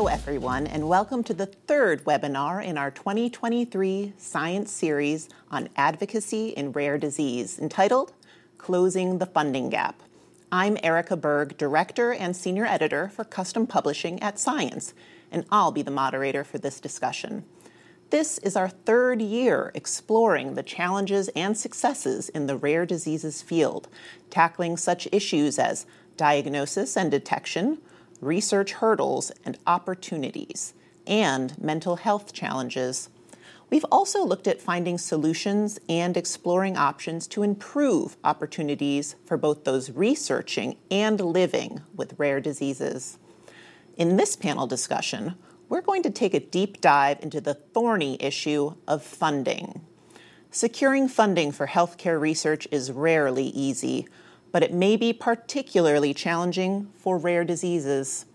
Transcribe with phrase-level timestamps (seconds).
[0.00, 6.48] Hello, everyone, and welcome to the third webinar in our 2023 Science Series on Advocacy
[6.48, 8.14] in Rare Disease, entitled
[8.56, 10.00] Closing the Funding Gap.
[10.50, 14.94] I'm Erica Berg, Director and Senior Editor for Custom Publishing at Science,
[15.30, 17.44] and I'll be the moderator for this discussion.
[18.08, 23.86] This is our third year exploring the challenges and successes in the rare diseases field,
[24.30, 25.84] tackling such issues as
[26.16, 27.82] diagnosis and detection,
[28.20, 30.74] research hurdles and opportunities,
[31.06, 33.08] and mental health challenges.
[33.70, 39.90] We've also looked at finding solutions and exploring options to improve opportunities for both those
[39.90, 43.18] researching and living with rare diseases.
[43.96, 45.36] In this panel discussion,
[45.68, 49.82] we're going to take a deep dive into the thorny issue of funding.
[50.50, 54.08] Securing funding for healthcare research is rarely easy,
[54.52, 58.26] but it may be particularly challenging for rare diseases.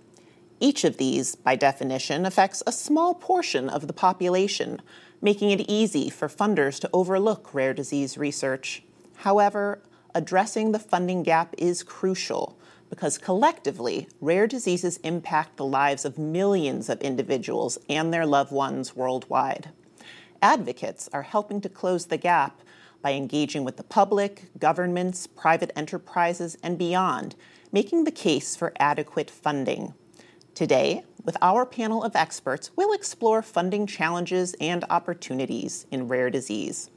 [0.59, 4.81] Each of these, by definition, affects a small portion of the population,
[5.21, 8.83] making it easy for funders to overlook rare disease research.
[9.17, 9.81] However,
[10.13, 12.57] addressing the funding gap is crucial
[12.89, 18.95] because collectively, rare diseases impact the lives of millions of individuals and their loved ones
[18.95, 19.69] worldwide.
[20.41, 22.61] Advocates are helping to close the gap
[23.05, 27.35] by engaging with the public, governments, private enterprises, and beyond,
[27.71, 29.93] making the case for adequate funding.
[30.55, 36.89] Today, with our panel of experts, we'll explore funding challenges and opportunities in rare disease.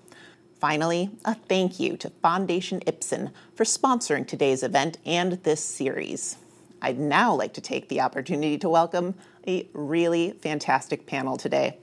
[0.58, 6.38] Finally, a thank you to Foundation Ipsen for sponsoring today's event and this series.
[6.80, 9.14] I'd now like to take the opportunity to welcome
[9.46, 11.76] a really fantastic panel today.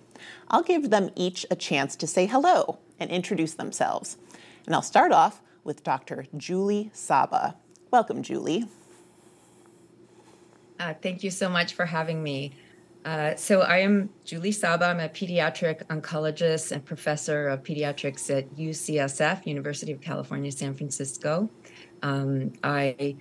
[0.47, 4.17] I'll give them each a chance to say hello and introduce themselves.
[4.65, 6.25] And I'll start off with Dr.
[6.37, 7.55] Julie Saba.
[7.91, 8.67] Welcome, Julie.
[10.79, 12.53] Uh, thank you so much for having me.
[13.05, 14.85] Uh, so, I am Julie Saba.
[14.85, 21.49] I'm a pediatric oncologist and professor of pediatrics at UCSF, University of California, San Francisco.
[22.01, 23.15] Um, I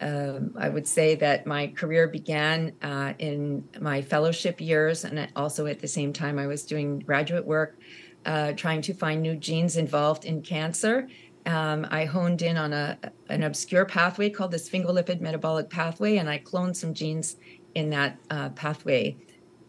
[0.00, 5.66] um, I would say that my career began uh, in my fellowship years, and also
[5.66, 7.78] at the same time, I was doing graduate work
[8.28, 11.08] uh, trying to find new genes involved in cancer.
[11.46, 12.98] Um, I honed in on a,
[13.30, 17.36] an obscure pathway called the sphingolipid metabolic pathway, and I cloned some genes
[17.74, 19.16] in that uh, pathway.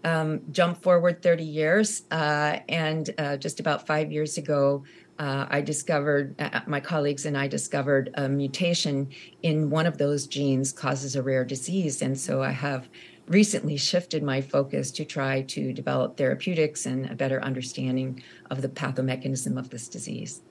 [0.04, 4.84] Um, jump forward 30 years, uh, and uh, just about five years ago,
[5.20, 9.10] uh, I discovered, uh, my colleagues and I discovered a mutation
[9.42, 12.02] in one of those genes causes a rare disease.
[12.02, 12.90] And so I have
[13.30, 18.68] recently shifted my focus to try to develop therapeutics and a better understanding of the
[18.68, 20.42] pathomechanism of this disease.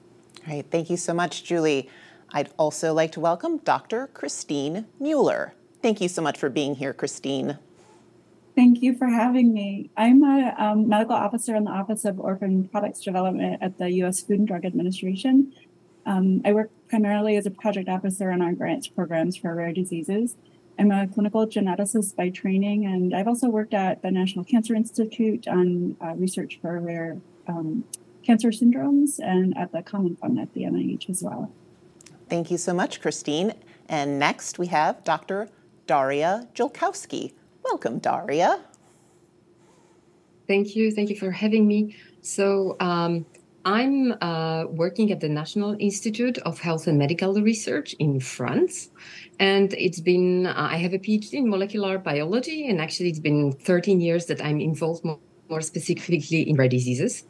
[0.46, 1.90] All right, thank you so much, Julie.
[2.30, 4.06] I'd also like to welcome Dr.
[4.06, 5.54] Christine Mueller.
[5.82, 7.58] Thank you so much for being here, Christine.
[8.54, 9.90] Thank you for having me.
[9.96, 14.20] I'm a um, medical officer in the Office of Orphan Products Development at the U.S.
[14.20, 15.52] Food and Drug Administration.
[16.06, 20.36] Um, I work primarily as a project officer on our grants programs for rare diseases.
[20.78, 25.48] I'm a clinical geneticist by training, and I've also worked at the National Cancer Institute
[25.48, 27.16] on uh, research for rare
[27.48, 27.84] um,
[28.22, 31.50] cancer syndromes and at the Common Fund at the NIH as well.
[32.28, 33.54] Thank you so much, Christine.
[33.88, 35.48] And next we have Dr.
[35.86, 37.32] Daria Julkowska.
[37.64, 38.60] Welcome, Daria.
[40.46, 40.92] Thank you.
[40.92, 41.96] Thank you for having me.
[42.22, 43.26] So, um,
[43.68, 48.88] I'm uh, working at the National Institute of Health and Medical Research in France.
[49.38, 54.00] And it's been, I have a PhD in molecular biology, and actually, it's been 13
[54.00, 55.18] years that I'm involved more,
[55.50, 57.24] more specifically in rare diseases.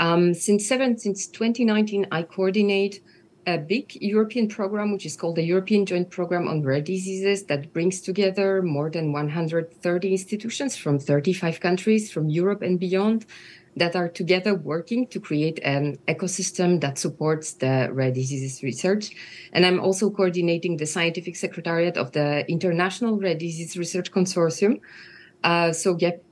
[0.00, 3.00] Um, since seven, since 2019, I coordinate
[3.46, 7.72] a big European program, which is called the European Joint Program on Rare Diseases, that
[7.72, 13.24] brings together more than 130 institutions from 35 countries from Europe and beyond
[13.76, 19.10] that are together working to create an ecosystem that supports the rare diseases research.
[19.52, 24.80] And I'm also coordinating the scientific secretariat of the International Rare Disease Research Consortium.
[25.44, 26.24] Uh, so, get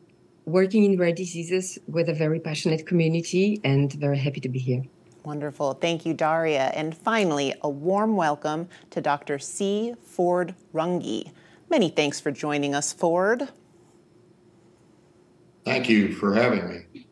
[0.46, 4.82] working in rare diseases with a very passionate community and very happy to be here.
[5.24, 5.74] Wonderful.
[5.74, 6.70] Thank you, Daria.
[6.74, 9.38] And finally, a warm welcome to Dr.
[9.38, 9.94] C.
[10.02, 11.30] Ford Runge.
[11.70, 13.48] Many thanks for joining us, Ford.
[15.64, 17.03] Thank you for having me.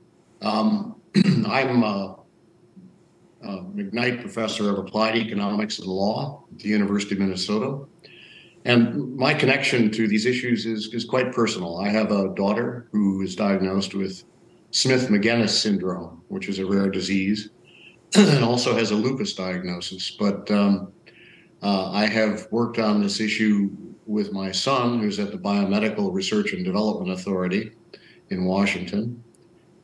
[0.43, 0.97] Um,
[1.47, 2.17] I'm a,
[3.43, 7.85] a McKnight Professor of Applied Economics and Law at the University of Minnesota.
[8.65, 11.79] And my connection to these issues is, is quite personal.
[11.79, 14.25] I have a daughter who is diagnosed with
[14.71, 17.51] Smith Magenis syndrome, which is a rare disease,
[18.15, 20.13] and also has a lupus diagnosis.
[20.13, 20.93] But um,
[21.63, 23.71] uh, I have worked on this issue
[24.07, 27.73] with my son, who's at the Biomedical Research and Development Authority
[28.31, 29.22] in Washington.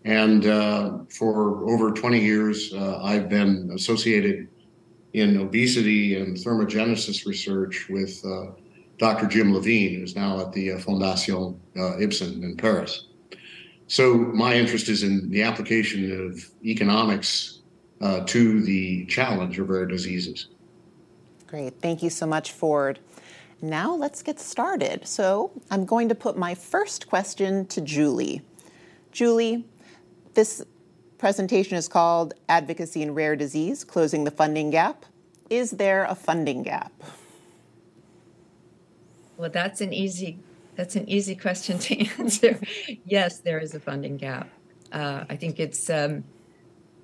[0.09, 4.49] And uh, for over 20 years, uh, I've been associated
[5.13, 8.53] in obesity and thermogenesis research with uh,
[8.97, 9.27] Dr.
[9.27, 13.09] Jim Levine, who's now at the uh, Fondation uh, Ipsen in Paris.
[13.87, 17.61] So my interest is in the application of economics
[18.01, 20.49] uh, to the challenge of rare diseases.
[21.47, 21.83] Great.
[21.83, 22.99] Thank you so much, Ford.
[23.61, 25.07] Now let's get started.
[25.07, 28.41] So I'm going to put my first question to Julie.
[29.13, 29.67] Julie,
[30.39, 30.63] this
[31.19, 35.05] presentation is called Advocacy in Rare Disease Closing the Funding Gap.
[35.51, 36.93] Is there a funding gap?
[39.37, 40.39] Well, that's an easy
[40.77, 42.61] that's an easy question to answer.
[43.05, 44.49] yes, there is a funding gap.
[44.93, 46.23] Uh, I think it's um,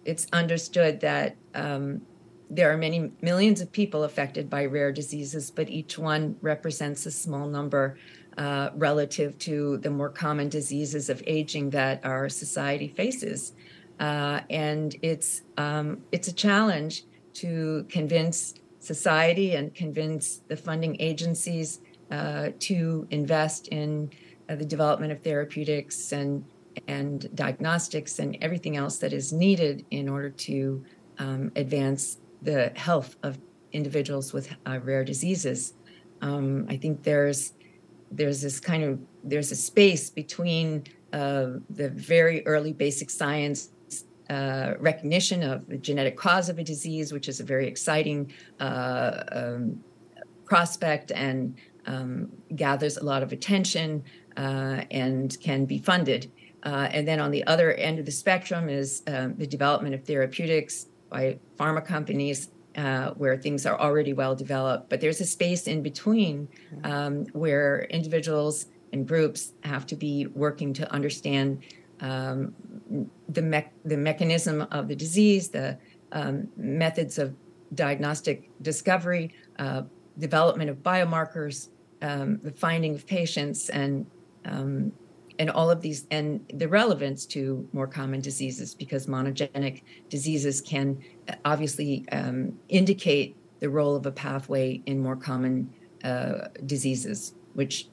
[0.05, 2.03] it's understood that um,
[2.49, 7.11] there are many millions of people affected by rare diseases, but each one represents a
[7.11, 7.99] small number
[8.37, 13.53] uh, relative to the more common diseases of aging that our society faces.
[14.01, 17.05] Uh, and it's um, it's a challenge
[17.35, 24.11] to convince society and convince the funding agencies uh, to invest in
[24.49, 26.45] uh, the development of therapeutics and
[26.89, 30.85] and diagnostics and everything else that is needed in order to
[31.19, 33.39] um, advance the health of
[33.73, 35.75] individuals with uh, rare diseases.
[36.21, 37.53] Um, I think there's
[38.11, 43.71] there's this kind of there's a space between uh, the very early basic science
[44.31, 49.23] uh, recognition of the genetic cause of a disease, which is a very exciting uh,
[49.33, 49.79] um,
[50.45, 51.57] prospect and
[51.87, 54.03] um, gathers a lot of attention
[54.37, 56.31] uh, and can be funded.
[56.63, 60.03] Uh, and then on the other end of the spectrum is um, the development of
[60.05, 64.91] therapeutics by pharma companies uh, where things are already well developed.
[64.91, 66.49] But there's a space in between
[66.83, 71.63] um, where individuals and groups have to be working to understand
[72.01, 72.55] um,
[73.29, 75.79] the, me- the mechanism of the disease, the
[76.13, 77.35] um, methods of
[77.75, 79.83] diagnostic discovery, uh,
[80.19, 81.69] development of biomarkers,
[82.03, 84.07] um, the finding of patients, and
[84.45, 84.93] um,
[85.39, 91.03] and all of these and the relevance to more common diseases because monogenic diseases can
[91.45, 95.73] obviously um, indicate the role of a pathway in more common
[96.03, 97.89] uh, diseases which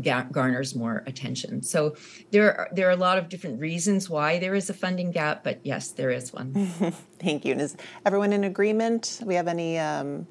[0.00, 1.62] ga- garners more attention.
[1.62, 1.96] So
[2.30, 5.44] there are, there are a lot of different reasons why there is a funding gap
[5.44, 6.54] but yes there is one.
[7.18, 7.52] Thank you.
[7.52, 9.18] And is everyone in agreement?
[9.20, 10.26] Do we have any um,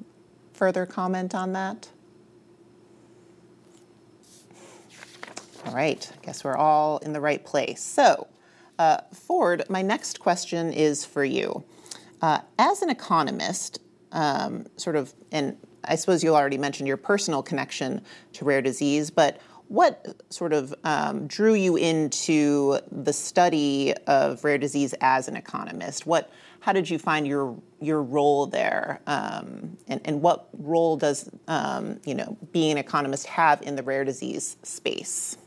[0.54, 1.90] further comment on that?
[5.66, 7.82] All right, I guess we're all in the right place.
[7.82, 8.28] So,
[8.78, 11.64] uh, Ford, my next question is for you.
[12.22, 13.80] Uh, as an economist,
[14.12, 18.02] um, sort of, and I suppose you already mentioned your personal connection
[18.34, 24.58] to rare disease, but what sort of um, drew you into the study of rare
[24.58, 26.06] disease as an economist?
[26.06, 31.30] What, how did you find your your role there, um, and, and what role does
[31.48, 35.38] um, you know being an economist have in the rare disease space?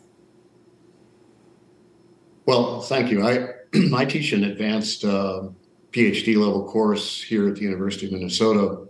[2.46, 3.26] Well, thank you.
[3.28, 3.50] I
[3.96, 5.50] I teach an advanced uh,
[5.94, 8.88] PhD level course here at the University of Minnesota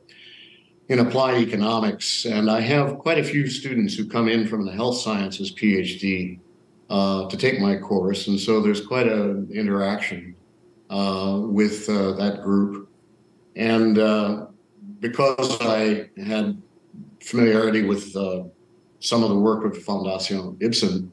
[0.89, 4.71] in applied economics, and I have quite a few students who come in from the
[4.71, 6.39] health sciences PhD
[6.89, 10.35] uh, to take my course, and so there's quite an interaction
[10.89, 12.89] uh, with uh, that group.
[13.55, 14.47] And uh,
[14.99, 16.61] because I had
[17.21, 18.43] familiarity with uh,
[18.99, 21.09] some of the work of Fondation Ipsen,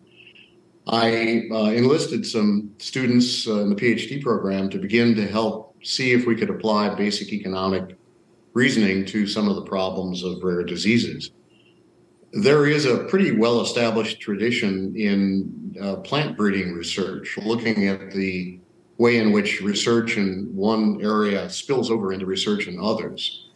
[0.86, 6.26] I uh, enlisted some students in the PhD program to begin to help see if
[6.26, 7.96] we could apply basic economic
[8.52, 11.30] reasoning to some of the problems of rare diseases.
[12.32, 18.60] There is a pretty well established tradition in uh, plant breeding research, looking at the
[18.98, 23.48] way in which research in one area spills over into research in others.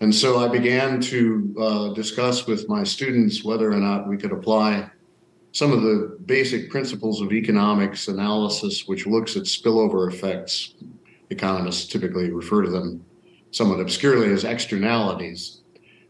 [0.00, 4.32] And so I began to uh, discuss with my students whether or not we could
[4.32, 4.90] apply
[5.52, 10.74] some of the basic principles of economics analysis, which looks at spillover effects.
[11.30, 13.04] Economists typically refer to them
[13.50, 15.62] somewhat obscurely as externalities,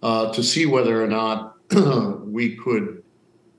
[0.03, 1.57] uh, to see whether or not
[2.27, 3.03] we could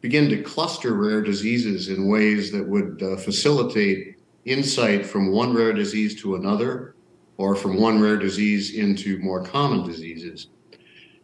[0.01, 5.73] begin to cluster rare diseases in ways that would uh, facilitate insight from one rare
[5.73, 6.95] disease to another
[7.37, 10.47] or from one rare disease into more common diseases.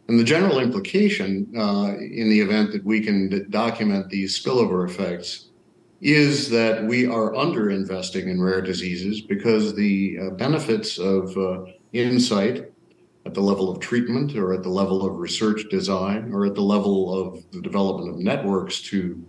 [0.08, 4.88] And the general implication uh, in the event that we can d- document these spillover
[4.88, 5.48] effects
[6.04, 12.70] is that we are underinvesting in rare diseases because the uh, benefits of uh, insight
[13.24, 16.60] at the level of treatment or at the level of research design or at the
[16.60, 19.26] level of the development of networks to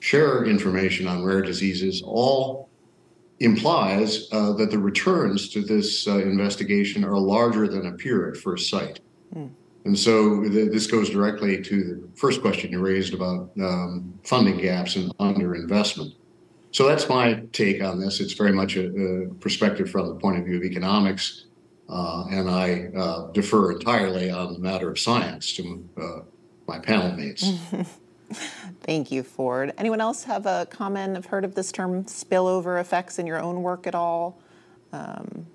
[0.00, 2.68] share information on rare diseases all
[3.38, 8.68] implies uh, that the returns to this uh, investigation are larger than appear at first
[8.68, 8.98] sight.
[9.86, 14.58] And so th- this goes directly to the first question you raised about um, funding
[14.58, 16.12] gaps and underinvestment.
[16.72, 18.18] So that's my take on this.
[18.18, 21.46] It's very much a, a perspective from the point of view of economics,
[21.88, 26.20] uh, and I uh, defer entirely on the matter of science to uh,
[26.66, 27.48] my panel mates.
[28.82, 29.72] Thank you, Ford.
[29.78, 31.14] Anyone else have a comment?
[31.14, 34.40] Have heard of this term spillover effects in your own work at all?
[34.92, 35.46] Um,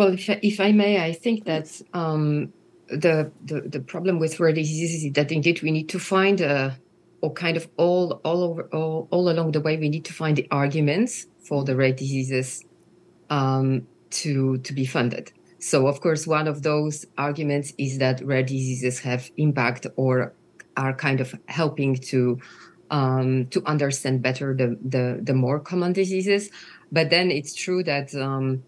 [0.00, 2.54] well, if, if, I may, I think that um,
[2.88, 6.78] the, the, the problem with rare diseases is that indeed we need to find a
[7.20, 10.38] or kind of all all over all, all along the way we need to find
[10.38, 12.64] the arguments for the rare diseases
[13.28, 15.32] um, to to be funded.
[15.58, 20.32] So, of course, one of those arguments is that rare diseases have impact or
[20.78, 22.40] are kind of helping to
[22.90, 26.50] um, to understand better the, the, the more common diseases.
[26.90, 28.62] But then it's true that um,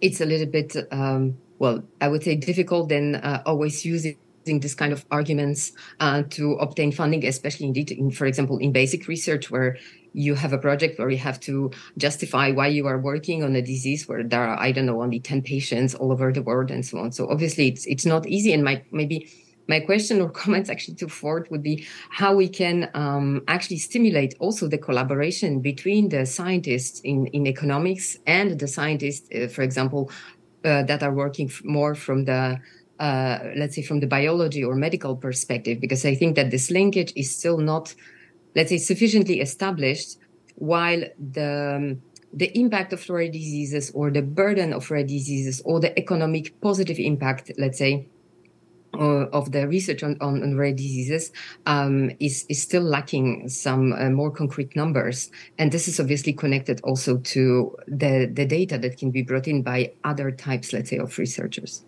[0.00, 4.74] it's a little bit um, well, I would say difficult than uh, always using this
[4.74, 9.50] kind of arguments uh, to obtain funding, especially indeed, in, for example, in basic research,
[9.50, 9.76] where
[10.12, 13.60] you have a project where you have to justify why you are working on a
[13.60, 16.86] disease where there are, I don't know, only 10 patients all over the world and
[16.86, 17.12] so on.
[17.12, 18.52] So obviously it's, it's not easy.
[18.52, 19.28] And my, maybe
[19.68, 24.34] my question or comments actually to Ford would be how we can um, actually stimulate
[24.38, 30.10] also the collaboration between the scientists in, in economics and the scientists, uh, for example,
[30.64, 32.58] uh, that are working more from the
[32.98, 37.12] uh, let's say from the biology or medical perspective, because I think that this linkage
[37.14, 37.94] is still not
[38.56, 40.16] let's say, sufficiently established,
[40.56, 45.78] while the um, the impact of rare diseases or the burden of rare diseases or
[45.80, 48.08] the economic positive impact, let's say,
[48.94, 51.32] uh, of the research on, on, on rare diseases
[51.66, 55.30] um, is, is still lacking some uh, more concrete numbers.
[55.58, 59.62] And this is obviously connected also to the, the data that can be brought in
[59.62, 61.84] by other types, let's say, of researchers.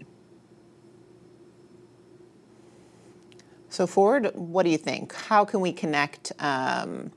[3.71, 5.14] So, Ford, what do you think?
[5.14, 7.12] How can we connect um,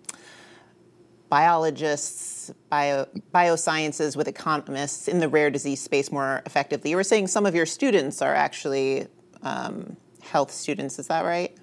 [1.30, 6.90] biologists, bio, biosciences with economists in the rare disease space more effectively?
[6.90, 9.08] You were saying some of your students are actually
[9.44, 11.56] um, health students, is that right?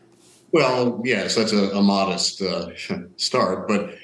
[0.53, 2.71] Well, yes, that's a, a modest uh,
[3.17, 3.95] start, but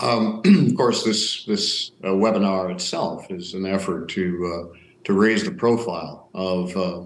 [0.00, 5.44] um, of course, this this uh, webinar itself is an effort to uh, to raise
[5.44, 7.02] the profile of uh,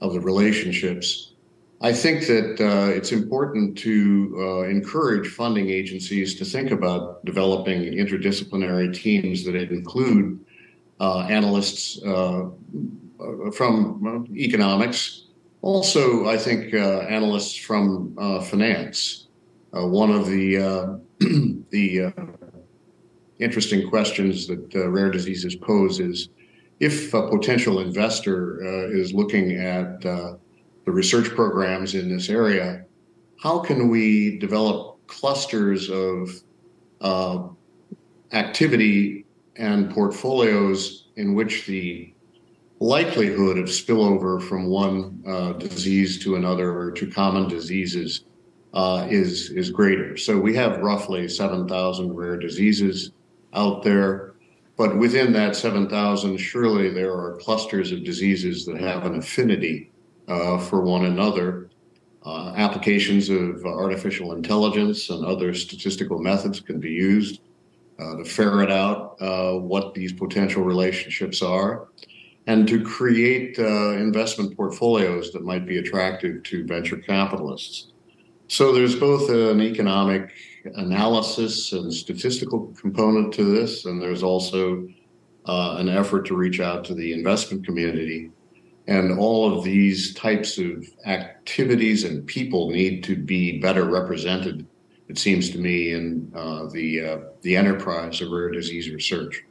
[0.00, 1.30] of the relationships
[1.82, 7.80] I think that uh, it's important to uh, encourage funding agencies to think about developing
[7.82, 10.44] interdisciplinary teams that include
[11.00, 11.98] analysts
[13.54, 15.19] from economics.
[15.62, 19.28] Also, I think uh, analysts from uh, finance.
[19.72, 20.96] Uh, one of the uh,
[21.70, 22.12] the
[23.38, 26.28] interesting questions that rare diseases pose is
[26.78, 30.38] if a potential investor is looking at the
[30.86, 32.84] research programs in this area,
[33.38, 36.42] how can we develop clusters of
[37.00, 37.48] uh,
[38.32, 39.24] activity
[39.56, 42.14] and portfolios in which the
[42.80, 48.24] likelihood of spillover from one uh, disease to another or to common diseases
[48.72, 50.16] uh, is is greater.
[50.16, 53.12] So we have roughly 7,000 rare diseases
[53.52, 54.34] out there,
[54.76, 59.90] but within that 7,000, surely there are clusters of diseases that have an affinity
[60.28, 61.68] uh, for one another.
[62.24, 67.40] Uh, applications of artificial intelligence and other statistical methods can be used
[67.98, 71.88] uh, to ferret out uh, what these potential relationships are
[72.46, 77.92] and to create uh, investment portfolios that might be attractive to venture capitalists.
[78.48, 80.32] So there's both an economic
[80.74, 84.88] analysis and statistical component to this, and there's also
[85.46, 88.30] uh, an effort to reach out to the investment community
[88.90, 94.66] and all of these types of activities and people need to be better represented,
[95.08, 99.44] it seems to me, in uh, the, uh, the enterprise of rare disease research.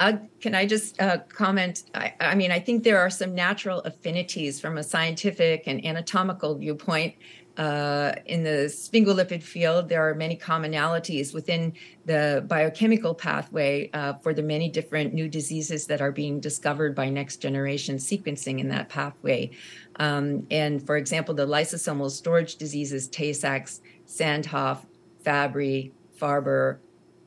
[0.00, 1.84] Uh, can I just uh, comment?
[1.94, 6.54] I, I, mean, I think there are some natural affinities from a scientific and anatomical
[6.54, 7.14] viewpoint
[7.58, 11.72] uh, in the sphingolipid field, there are many commonalities within
[12.06, 17.08] the biochemical pathway uh, for the many different new diseases that are being discovered by
[17.08, 19.50] next generation sequencing in that pathway.
[19.96, 24.86] Um, and for example, the lysosomal storage diseases, Tay Sachs, Sandhoff,
[25.24, 26.78] Fabry, Farber,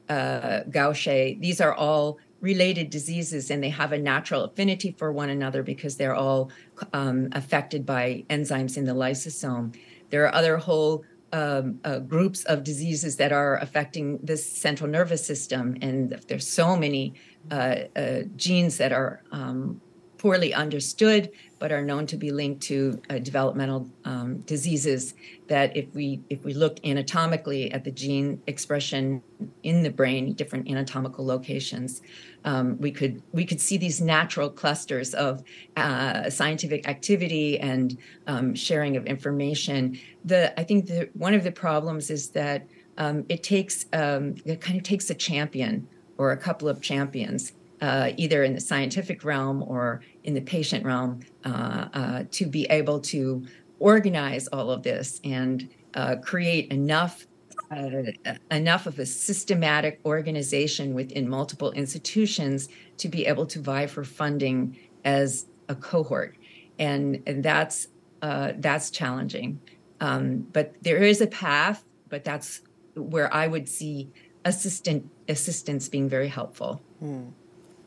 [0.08, 5.30] uh, Gaucher, these are all related diseases and they have a natural affinity for one
[5.30, 6.52] another because they're all
[6.94, 9.76] um, affected by enzymes in the lysosome.
[10.10, 15.26] There are other whole um, uh, groups of diseases that are affecting this central nervous
[15.26, 17.14] system, and there's so many
[17.50, 19.80] uh, uh, genes that are um,
[20.22, 25.16] poorly understood but are known to be linked to uh, developmental um, diseases
[25.48, 29.24] that if we if we look anatomically at the gene expression
[29.64, 32.02] in the brain different anatomical locations
[32.46, 35.44] um, we could we could see these natural clusters of
[35.78, 41.52] uh, scientific activity and um, sharing of information the i think the one of the
[41.52, 42.68] problems is that
[42.98, 47.54] um, it takes um, it kind of takes a champion or a couple of champions
[47.82, 52.66] uh, either in the scientific realm or in the patient realm, uh, uh, to be
[52.70, 53.44] able to
[53.80, 57.26] organize all of this and uh, create enough.
[57.72, 58.12] Uh,
[58.50, 64.78] enough of a systematic organization within multiple institutions to be able to vie for funding
[65.06, 66.36] as a cohort,
[66.78, 67.88] and, and that's
[68.22, 69.58] uh, that's challenging.
[70.02, 72.62] Um, but there is a path, but that's
[72.96, 74.10] where I would see
[74.44, 76.82] assistant assistance being very helpful.
[77.02, 77.32] Mm.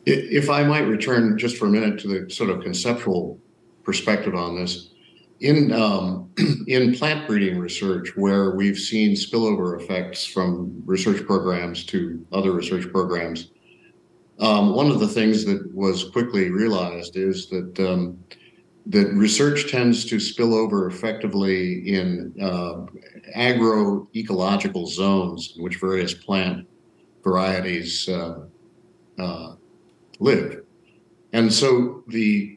[0.07, 3.38] If I might return just for a minute to the sort of conceptual
[3.83, 4.94] perspective on this,
[5.41, 6.31] in um,
[6.67, 12.91] in plant breeding research, where we've seen spillover effects from research programs to other research
[12.91, 13.50] programs,
[14.41, 18.19] um, one of the things that was quickly realized is that um,
[18.87, 22.85] that research tends to spill over effectively in uh,
[23.37, 26.67] agroecological zones in which various plant
[27.23, 28.41] varieties uh,
[29.19, 29.55] uh,
[30.19, 30.62] live.
[31.33, 32.53] And so the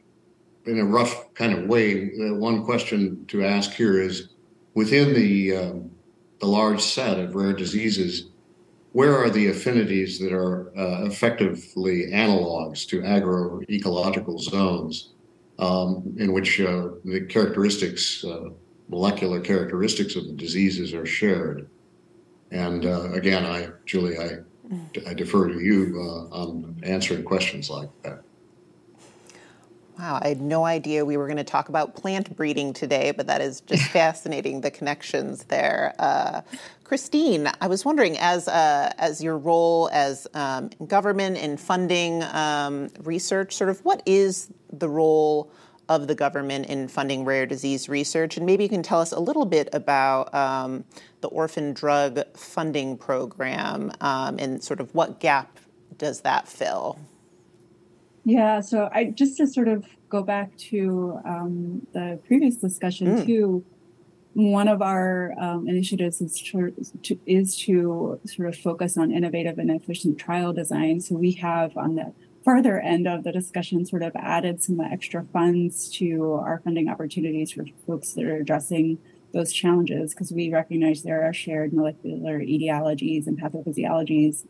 [0.67, 4.29] in a rough kind of way, uh, one question to ask here is
[4.74, 5.91] within the um,
[6.39, 8.29] the large set of rare diseases,
[8.91, 15.13] where are the affinities that are uh, effectively analogs to agroecological zones
[15.58, 18.49] um, in which uh, the characteristics, uh,
[18.88, 21.67] molecular characteristics of the diseases are shared?
[22.51, 24.38] And uh, again, I, Julie, I
[25.08, 28.21] I defer to you uh, on answering questions like that.
[29.97, 33.27] Wow, I had no idea we were going to talk about plant breeding today, but
[33.27, 35.95] that is just fascinating, the connections there.
[35.97, 36.41] Uh,
[36.83, 42.89] Christine, I was wondering, as, uh, as your role as um, government in funding um,
[42.99, 45.51] research, sort of what is the role
[45.89, 48.38] of the government in funding rare disease research.
[48.38, 50.83] And maybe you can tell us a little bit about um,
[51.21, 55.57] the orphan drug funding program um, and sort of what gap
[55.97, 56.99] does that fill?
[58.27, 63.25] Yeah, so I just to sort of go back to um, the previous discussion mm.
[63.25, 63.63] too.
[64.33, 69.57] One of our um, initiatives is to, to, is to sort of focus on innovative
[69.57, 70.99] and efficient trial design.
[70.99, 72.11] So we have on the
[72.43, 77.53] further end of the discussion sort of added some extra funds to our funding opportunities
[77.53, 78.97] for folks that are addressing
[79.33, 84.43] those challenges because we recognize there are shared molecular etiologies and pathophysiologies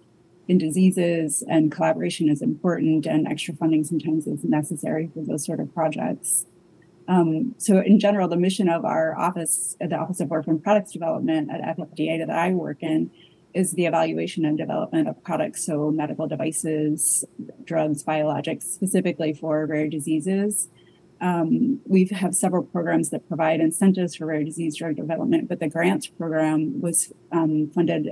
[0.47, 5.59] in diseases and collaboration is important and extra funding sometimes is necessary for those sort
[5.59, 6.45] of projects.
[7.07, 11.49] Um, so in general, the mission of our office, the Office of Orphan Products Development
[11.51, 13.11] at FFDA that I work in,
[13.53, 17.25] is the evaluation and development of products, so medical devices,
[17.63, 20.67] drugs, biologics, specifically for rare diseases.
[21.19, 25.69] Um, we have several programs that provide incentives for rare disease drug development, but the
[25.69, 28.09] grants program was um, funded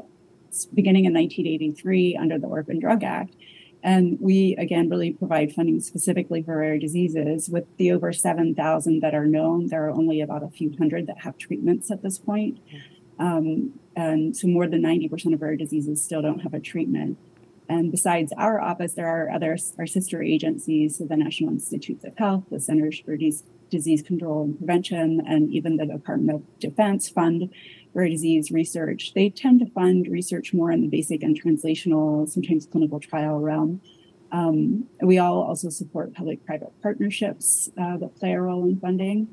[0.63, 3.35] beginning in 1983 under the Orphan Drug Act.
[3.83, 7.49] And we, again, really provide funding specifically for rare diseases.
[7.49, 11.19] With the over 7,000 that are known, there are only about a few hundred that
[11.19, 12.59] have treatments at this point.
[13.19, 17.17] Um, and so more than 90% of rare diseases still don't have a treatment.
[17.69, 22.17] And besides our office, there are other our sister agencies, so the National Institutes of
[22.17, 23.17] Health, the Centers for
[23.71, 27.51] Disease Control and Prevention, and even the Department of Defense fund
[27.95, 29.13] rare disease research.
[29.15, 33.81] They tend to fund research more in the basic and translational, sometimes clinical trial realm.
[34.31, 39.29] Um, we all also support public-private partnerships uh, that play a role in funding.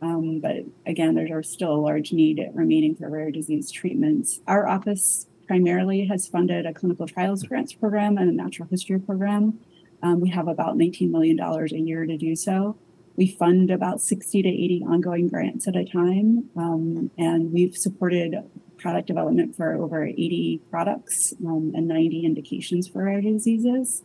[0.00, 4.40] Um, but again, there's still a large need remaining for rare disease treatments.
[4.46, 9.58] Our office primarily has funded a clinical trials grants program and a natural history program.
[10.02, 12.76] Um, we have about $19 million a year to do so.
[13.16, 18.36] We fund about 60 to 80 ongoing grants at a time, um, and we've supported
[18.76, 24.02] product development for over 80 products um, and 90 indications for rare diseases.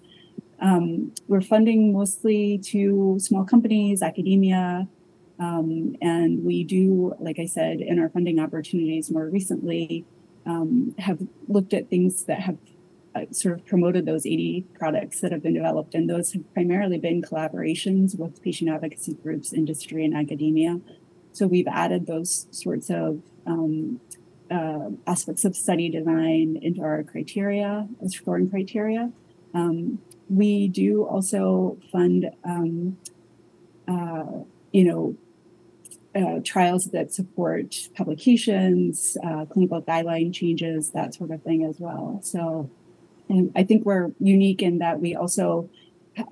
[0.61, 4.87] Um, we're funding mostly to small companies, academia,
[5.39, 10.05] um, and we do, like I said, in our funding opportunities more recently,
[10.45, 12.57] um, have looked at things that have
[13.31, 17.21] sort of promoted those 80 products that have been developed, and those have primarily been
[17.21, 20.79] collaborations with patient advocacy groups, industry, and academia.
[21.33, 23.99] So we've added those sorts of um,
[24.49, 29.11] uh, aspects of study design into our criteria, scoring criteria.
[29.53, 32.97] Um, we do also fund, um,
[33.87, 35.15] uh, you know,
[36.13, 42.19] uh, trials that support publications, uh, clinical guideline changes, that sort of thing as well.
[42.21, 42.69] So,
[43.31, 45.69] and I think we're unique in that we also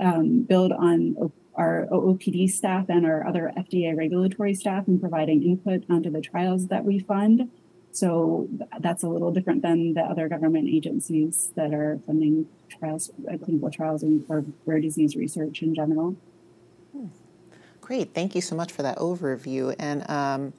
[0.01, 5.85] um, build on our OOPD staff and our other FDA regulatory staff in providing input
[5.89, 7.49] onto the trials that we fund.
[7.91, 13.37] So that's a little different than the other government agencies that are funding trials, uh,
[13.37, 16.17] clinical trials, and for rare disease research in general.
[16.91, 17.07] Hmm.
[17.79, 19.73] Great, thank you so much for that overview.
[19.79, 20.53] And um,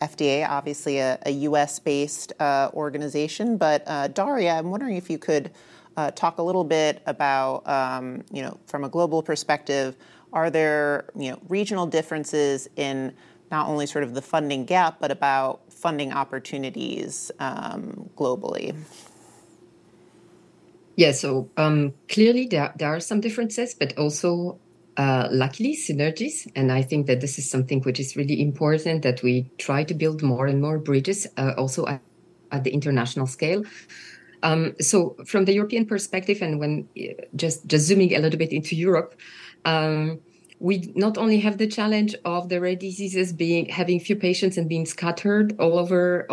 [0.00, 1.78] FDA, obviously a, a U.S.
[1.78, 5.50] based uh, organization, but uh, Daria, I'm wondering if you could
[6.14, 9.96] talk a little bit about, um, you know, from a global perspective,
[10.32, 13.14] are there, you know, regional differences in
[13.50, 18.74] not only sort of the funding gap, but about funding opportunities um, globally?
[20.96, 24.58] Yeah, so um, clearly there, there are some differences, but also
[24.96, 26.50] uh, luckily synergies.
[26.56, 29.94] And I think that this is something which is really important that we try to
[29.94, 32.00] build more and more bridges uh, also at,
[32.50, 33.62] at, the international scale.
[34.42, 36.88] Um, so from the European perspective, and when
[37.34, 39.14] just just zooming a little bit into Europe,
[39.64, 40.20] um,
[40.58, 44.68] we not only have the challenge of the rare diseases being having few patients and
[44.68, 46.26] being scattered all over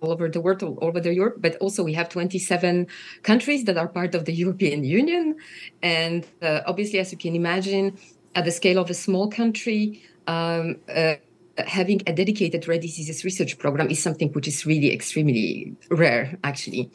[0.00, 2.86] all over the world, all over the Europe, but also we have 27
[3.22, 5.36] countries that are part of the European Union.
[5.82, 7.98] And uh, obviously, as you can imagine,
[8.34, 11.16] at the scale of a small country, um, uh,
[11.58, 16.90] having a dedicated rare diseases research program is something which is really extremely rare, actually.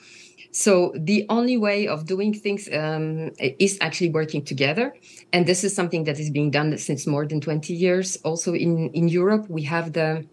[0.56, 4.96] So the only way of doing things um, is actually working together,
[5.34, 8.15] and this is something that is being done since more than 20 years.
[8.24, 10.24] Also in in Europe, we have the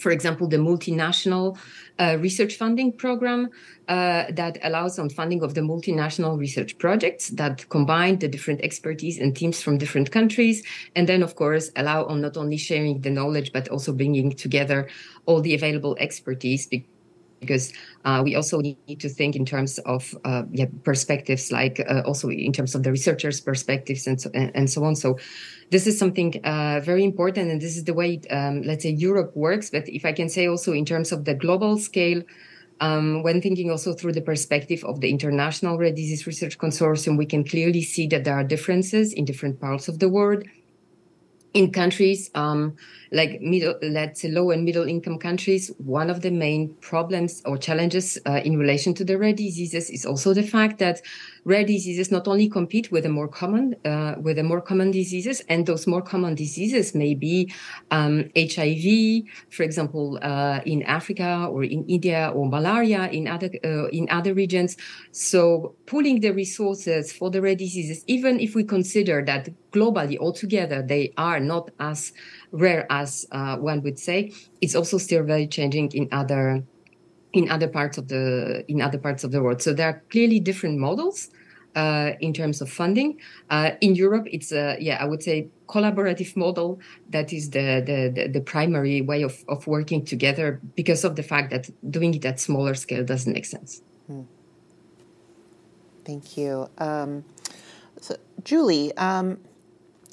[0.00, 1.56] for example, the multinational
[2.00, 3.48] uh, research funding program
[3.86, 9.20] uh, that allows on funding of the multinational research projects that combine the different expertise
[9.20, 10.64] and teams from different countries.
[10.96, 14.88] And then, of course, allow on not only sharing the knowledge, but also bringing together
[15.26, 16.66] all the available expertise
[17.46, 17.72] because
[18.04, 22.28] uh, we also need to think in terms of uh, yeah, perspectives, like uh, also
[22.28, 24.96] in terms of the researchers' perspectives and so, and, so on.
[24.96, 25.18] So
[25.70, 29.32] this is something uh, very important, and this is the way, um, let's say, Europe
[29.34, 29.70] works.
[29.70, 32.22] But if I can say also in terms of the global scale,
[32.80, 37.26] um, when thinking also through the perspective of the International Rare Disease Research Consortium, we
[37.26, 40.44] can clearly see that there are differences in different parts of the world
[41.54, 42.76] in countries um,
[43.12, 47.56] like middle, let's say low and middle income countries, one of the main problems or
[47.56, 51.00] challenges uh, in relation to the rare diseases is also the fact that
[51.44, 55.42] rare diseases not only compete with the more common uh, with the more common diseases,
[55.48, 57.52] and those more common diseases may be
[57.90, 63.88] um, HIV, for example, uh, in Africa or in India, or malaria in other uh,
[63.88, 64.76] in other regions.
[65.12, 70.82] So pooling the resources for the rare diseases, even if we consider that globally altogether
[70.82, 72.12] they are not as
[72.52, 76.62] rare as uh, one would say, it's also still very changing in other
[77.34, 79.60] in other parts of the in other parts of the world.
[79.60, 81.30] So there are clearly different models
[81.74, 83.18] uh, in terms of funding.
[83.50, 88.12] Uh, in Europe, it's a yeah, I would say collaborative model that is the the,
[88.14, 92.24] the, the primary way of, of working together because of the fact that doing it
[92.24, 93.82] at smaller scale doesn't make sense.
[94.06, 94.22] Hmm.
[96.04, 96.68] Thank you.
[96.78, 97.24] Um,
[98.00, 99.38] so, Julie, um,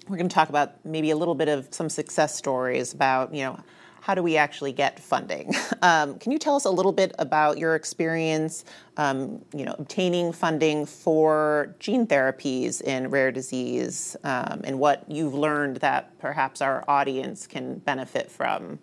[0.07, 3.43] we're going to talk about maybe a little bit of some success stories about you
[3.43, 3.59] know
[4.01, 5.53] how do we actually get funding?
[5.83, 8.65] Um, can you tell us a little bit about your experience,
[8.97, 15.33] um, you know, obtaining funding for gene therapies in rare disease, um, and what you've
[15.33, 18.77] learned that perhaps our audience can benefit from?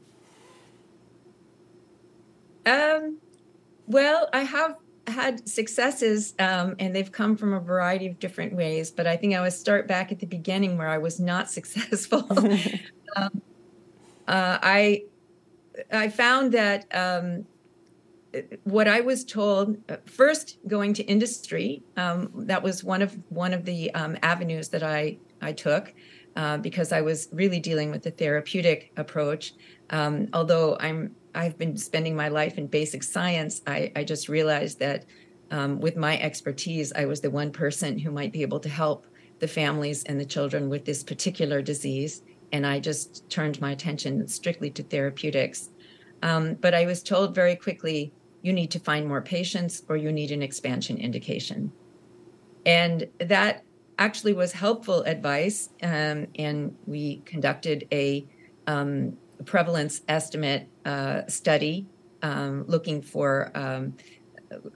[2.66, 3.18] Um,
[3.87, 4.74] well, I have
[5.07, 8.90] had successes, um, and they've come from a variety of different ways.
[8.90, 12.26] But I think I would start back at the beginning where I was not successful.
[13.16, 13.42] um,
[14.28, 15.04] uh, I
[15.92, 17.46] I found that um,
[18.64, 23.54] what I was told uh, first going to industry um, that was one of one
[23.54, 25.94] of the um, avenues that I I took
[26.36, 29.54] uh, because I was really dealing with the therapeutic approach.
[29.90, 34.78] Um, although I'm I've been spending my life in basic science, I, I just realized
[34.80, 35.04] that
[35.50, 39.06] um, with my expertise, I was the one person who might be able to help
[39.38, 44.26] the families and the children with this particular disease and I just turned my attention
[44.28, 45.70] strictly to therapeutics.
[46.22, 50.12] Um, but I was told very quickly, you need to find more patients or you
[50.12, 51.72] need an expansion indication.
[52.66, 53.64] And that
[53.98, 55.70] actually was helpful advice.
[55.82, 58.26] Um, and we conducted a
[58.66, 61.87] um, prevalence estimate uh, study
[62.22, 63.94] um, looking for um,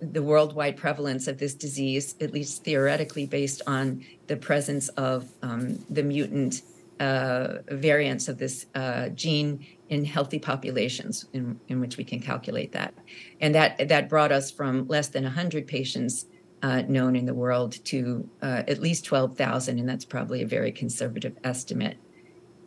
[0.00, 5.78] the worldwide prevalence of this disease, at least theoretically, based on the presence of um,
[5.88, 6.62] the mutant
[7.00, 12.72] uh, variants of this uh, gene in healthy populations, in, in which we can calculate
[12.72, 12.94] that.
[13.40, 16.26] And that, that brought us from less than 100 patients
[16.62, 20.70] uh, known in the world to uh, at least 12,000, and that's probably a very
[20.70, 21.98] conservative estimate.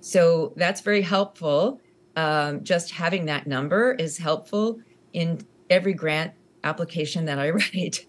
[0.01, 1.79] So that's very helpful.
[2.15, 4.79] Um, just having that number is helpful
[5.13, 6.33] in every grant
[6.63, 8.05] application that I write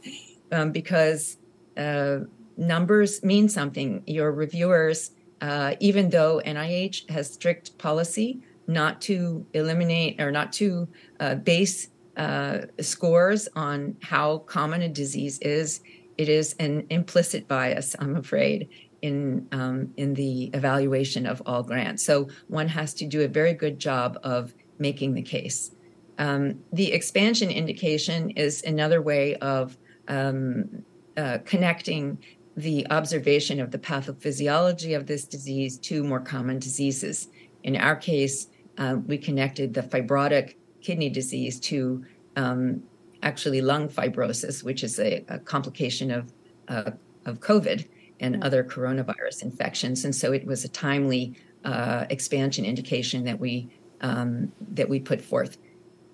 [0.52, 1.38] um, because
[1.76, 2.18] uh,
[2.56, 4.02] numbers mean something.
[4.06, 10.88] Your reviewers, uh, even though NIH has strict policy not to eliminate or not to
[11.20, 15.80] uh, base uh, scores on how common a disease is,
[16.16, 18.68] it is an implicit bias, I'm afraid,
[19.02, 22.02] in um, in the evaluation of all grants.
[22.02, 25.72] So one has to do a very good job of making the case.
[26.18, 29.76] Um, the expansion indication is another way of
[30.08, 30.82] um,
[31.16, 32.18] uh, connecting
[32.56, 37.28] the observation of the pathophysiology of this disease to more common diseases.
[37.64, 42.04] In our case, uh, we connected the fibrotic kidney disease to
[42.36, 42.82] um,
[43.22, 46.32] actually lung fibrosis, which is a, a complication of,
[46.68, 46.90] uh,
[47.24, 47.86] of COVID
[48.20, 48.44] and mm.
[48.44, 50.04] other coronavirus infections.
[50.04, 53.68] And so it was a timely uh, expansion indication that we
[54.02, 55.56] um, that we put forth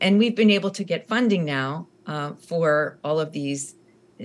[0.02, 3.76] and we've been able to get funding now uh, for all of these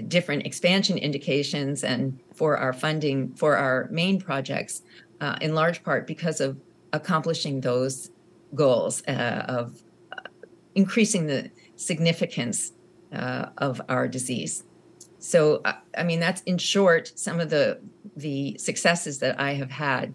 [0.07, 4.83] different expansion indications and for our funding for our main projects,
[5.21, 6.57] uh, in large part because of
[6.93, 8.11] accomplishing those
[8.55, 10.21] goals uh, of uh,
[10.75, 12.73] increasing the significance
[13.13, 14.63] uh, of our disease.
[15.19, 17.79] So, uh, I mean, that's in short some of the
[18.15, 20.13] the successes that I have had.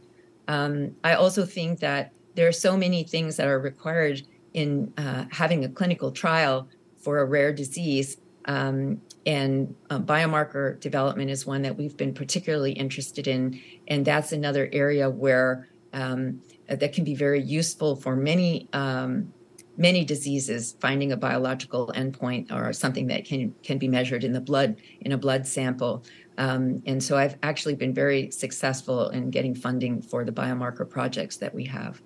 [0.48, 4.22] Um, I also think that there are so many things that are required
[4.54, 8.16] in uh, having a clinical trial for a rare disease.
[8.46, 13.60] Um, and uh, biomarker development is one that we've been particularly interested in.
[13.88, 18.68] And that's another area where um, that can be very useful for many.
[18.72, 19.32] Um,
[19.78, 24.40] many diseases finding a biological endpoint or something that can can be measured in the
[24.40, 26.04] blood in a blood sample
[26.36, 31.38] um, and so i've actually been very successful in getting funding for the biomarker projects
[31.38, 32.02] that we have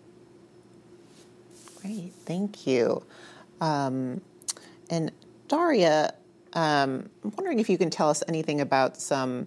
[1.87, 3.05] Great, thank you.
[3.61, 4.21] Um,
[4.91, 5.13] and
[5.47, 6.15] Daria,
[6.57, 9.47] um, I'm wondering if you can tell us anything about some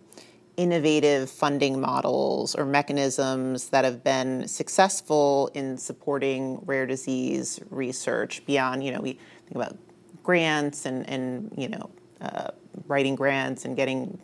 [0.57, 8.83] innovative funding models or mechanisms that have been successful in supporting rare disease research beyond,
[8.83, 9.75] you know, we think about
[10.21, 11.89] grants and, and you know,
[12.21, 12.51] uh,
[12.87, 14.19] writing grants and getting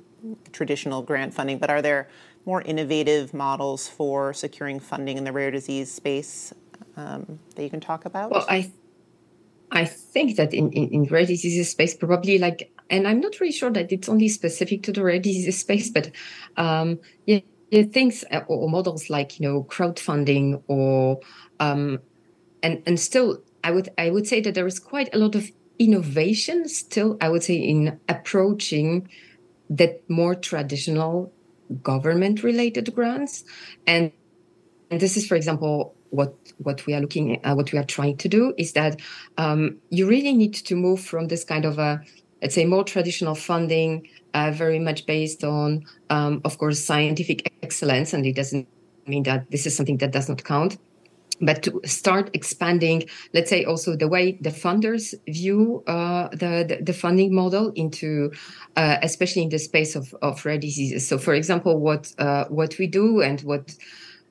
[0.52, 2.08] traditional grant funding, but are there
[2.46, 6.54] more innovative models for securing funding in the rare disease space
[6.98, 8.30] um, that you can talk about?
[8.30, 8.72] Well, I
[9.72, 13.54] I think that in, in, in rare diseases space, probably like, and I'm not really
[13.54, 16.12] sure that it's only specific to the rare diseases space, but
[16.58, 17.40] um, yeah,
[17.72, 21.20] yeah, things uh, or, models like you know crowdfunding or
[21.60, 22.00] um,
[22.64, 25.52] and and still, I would I would say that there is quite a lot of
[25.80, 27.18] innovation still.
[27.22, 29.10] I would say in approaching
[29.70, 31.34] that more traditional
[31.82, 33.44] government related grants
[33.88, 34.12] and
[34.92, 37.84] and this is for example what what we are looking at, uh, what we are
[37.84, 39.00] trying to do is that
[39.38, 42.02] um, you really need to move from this kind of a
[42.42, 48.14] let's say more traditional funding, uh, very much based on, um, of course, scientific excellence,
[48.14, 48.68] and it doesn't
[49.08, 50.78] mean that this is something that does not count
[51.42, 56.80] but to start expanding, let's say also the way the funders view uh, the, the,
[56.82, 58.32] the funding model into,
[58.76, 61.08] uh, especially in the space of, of rare diseases.
[61.08, 63.76] So, for example, what uh, what we do and what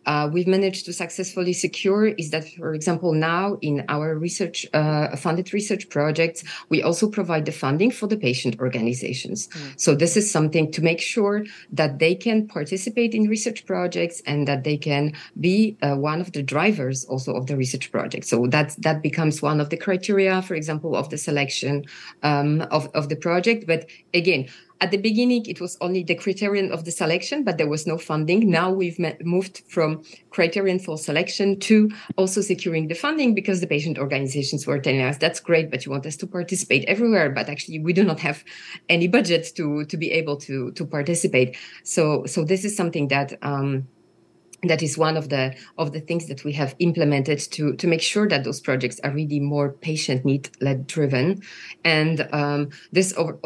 [0.07, 5.17] uh, we've managed to successfully secure is that, for example, now in our research uh,
[5.17, 9.49] funded research projects, we also provide the funding for the patient organizations.
[9.49, 9.81] Mm.
[9.81, 14.47] So this is something to make sure that they can participate in research projects and
[14.49, 18.27] that they can be uh, one of the drivers also of the research project.
[18.27, 21.85] So that that becomes one of the criteria, for example, of the selection
[22.23, 23.67] um, of of the project.
[23.67, 24.49] But again,
[24.85, 27.97] at the beginning, it was only the criterion of the selection, but there was no
[27.97, 28.51] funding.
[28.51, 33.99] Now we've moved from criterion for selection to also securing the funding because the patient
[33.99, 37.79] organizations were telling us that's great, but you want us to participate everywhere, but actually
[37.79, 38.44] we do not have
[38.90, 41.57] any budget to to be able to to participate.
[41.83, 43.33] So so this is something that.
[43.40, 43.88] Um,
[44.68, 48.01] that is one of the of the things that we have implemented to to make
[48.01, 51.42] sure that those projects are really more patient need led driven
[51.85, 53.38] and um, this over,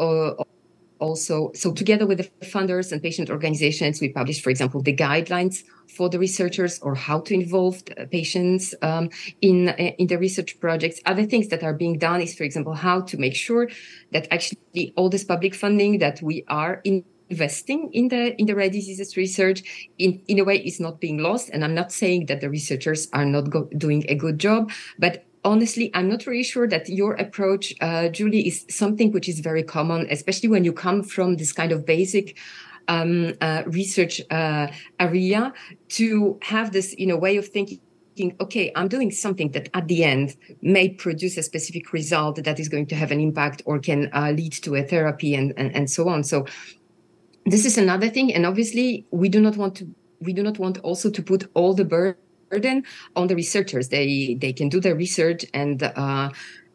[0.99, 5.63] also, so together with the funders and patient organizations, we publish, for example, the guidelines
[5.87, 7.81] for the researchers or how to involve
[8.11, 9.09] patients um,
[9.41, 10.99] in in the research projects.
[11.05, 13.69] Other things that are being done is, for example, how to make sure
[14.11, 18.55] that actually all this public funding that we are in investing in the in the
[18.55, 22.25] rare diseases research in in a way is not being lost and i'm not saying
[22.25, 26.43] that the researchers are not go- doing a good job but honestly i'm not really
[26.43, 30.73] sure that your approach uh, julie is something which is very common especially when you
[30.73, 32.37] come from this kind of basic
[32.87, 34.67] um, uh, research uh,
[34.99, 35.53] area
[35.89, 37.79] to have this you know way of thinking
[38.41, 42.67] okay i'm doing something that at the end may produce a specific result that is
[42.67, 45.89] going to have an impact or can uh, lead to a therapy and, and and
[45.89, 46.23] so on.
[46.23, 46.45] So
[47.45, 48.33] this is another thing.
[48.33, 49.87] And obviously we do not want to
[50.19, 52.21] we do not want also to put all the burden
[53.15, 53.89] on the researchers.
[53.89, 56.29] They they can do their research and uh,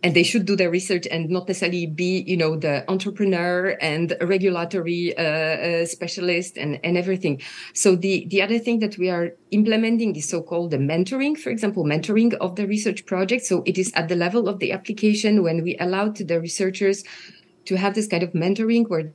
[0.05, 4.17] and they should do their research and not necessarily be you know the entrepreneur and
[4.21, 7.41] regulatory uh, uh, specialist and, and everything.
[7.73, 11.85] So the the other thing that we are implementing is so-called the mentoring for example
[11.85, 13.45] mentoring of the research project.
[13.45, 17.03] So it is at the level of the application when we allow to the researchers
[17.65, 19.13] to have this kind of mentoring where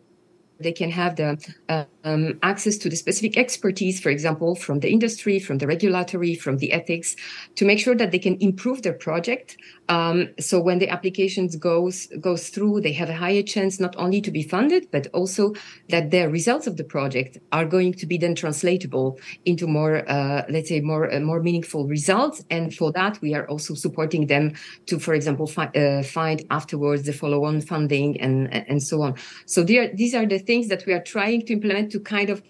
[0.60, 1.38] they can have the
[1.69, 6.36] uh, um, access to the specific expertise, for example, from the industry, from the regulatory,
[6.36, 7.15] from the ethics,
[7.56, 9.58] to make sure that they can improve their project.
[9.89, 14.21] Um, so when the applications goes goes through, they have a higher chance not only
[14.21, 15.54] to be funded, but also
[15.89, 20.45] that the results of the project are going to be then translatable into more, uh,
[20.47, 22.45] let's say, more uh, more meaningful results.
[22.52, 24.54] And for that, we are also supporting them
[24.86, 29.15] to, for example, fi- uh, find afterwards the follow-on funding and and so on.
[29.47, 32.43] So these are the things that we are trying to implement to kind of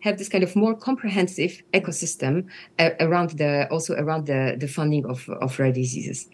[0.00, 5.04] have this kind of more comprehensive ecosystem uh, around the also around the the funding
[5.04, 6.28] of of rare diseases.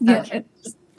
[0.00, 0.24] Yeah.
[0.32, 0.40] Uh,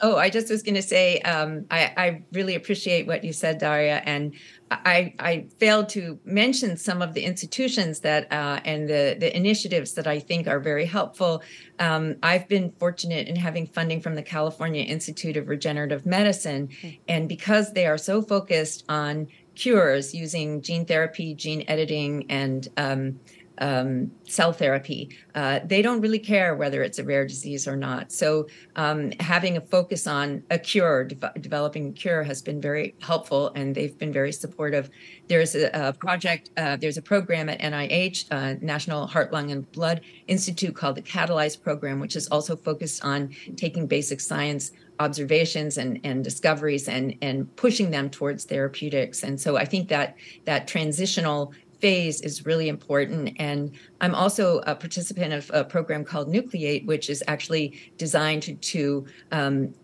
[0.02, 3.58] oh, I just was going to say, um, I, I, really appreciate what you said,
[3.58, 4.34] Daria, and
[4.70, 9.92] I, I failed to mention some of the institutions that uh, and the the initiatives
[9.94, 11.42] that I think are very helpful.
[11.78, 16.96] Um, I've been fortunate in having funding from the California Institute of Regenerative Medicine, mm-hmm.
[17.08, 23.20] and because they are so focused on cures using gene therapy, gene editing, and um,
[23.58, 25.10] um, cell therapy.
[25.34, 28.12] Uh, they don't really care whether it's a rare disease or not.
[28.12, 32.94] So, um, having a focus on a cure, de- developing a cure, has been very
[33.00, 34.90] helpful, and they've been very supportive.
[35.28, 39.70] There's a, a project, uh, there's a program at NIH, uh, National Heart, Lung, and
[39.72, 45.78] Blood Institute, called the Catalyze Program, which is also focused on taking basic science observations
[45.78, 49.22] and, and discoveries and, and pushing them towards therapeutics.
[49.22, 53.36] And so I think that that transitional phase is really important.
[53.38, 58.54] And I'm also a participant of a program called Nucleate, which is actually designed to,
[58.54, 59.74] to um,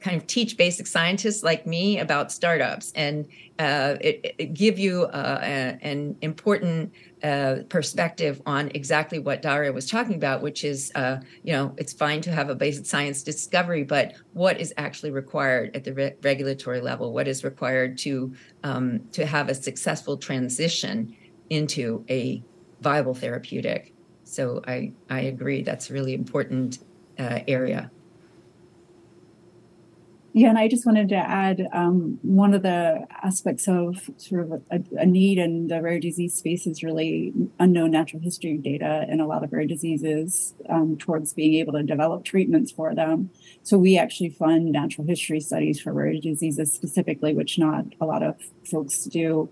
[0.00, 3.26] kind of teach basic scientists like me about startups and
[3.58, 6.92] uh, it, it give you uh, a, an important
[7.24, 11.92] uh, perspective on exactly what Daria was talking about, which is, uh, you know, it's
[11.92, 16.14] fine to have a basic science discovery, but what is actually required at the re-
[16.22, 17.12] regulatory level?
[17.12, 18.32] What is required to
[18.62, 21.16] um, to have a successful transition
[21.50, 22.42] into a
[22.80, 23.94] viable therapeutic?
[24.24, 26.78] So I I agree that's a really important
[27.18, 27.90] uh, area.
[30.34, 34.62] Yeah, and I just wanted to add um, one of the aspects of sort of
[34.70, 39.20] a, a, need in the rare disease space is really unknown natural history data in
[39.20, 43.30] a lot of rare diseases um, towards being able to develop treatments for them.
[43.64, 48.22] So we actually fund natural history studies for rare diseases specifically, which not a lot
[48.22, 48.36] of
[48.70, 49.48] folks do.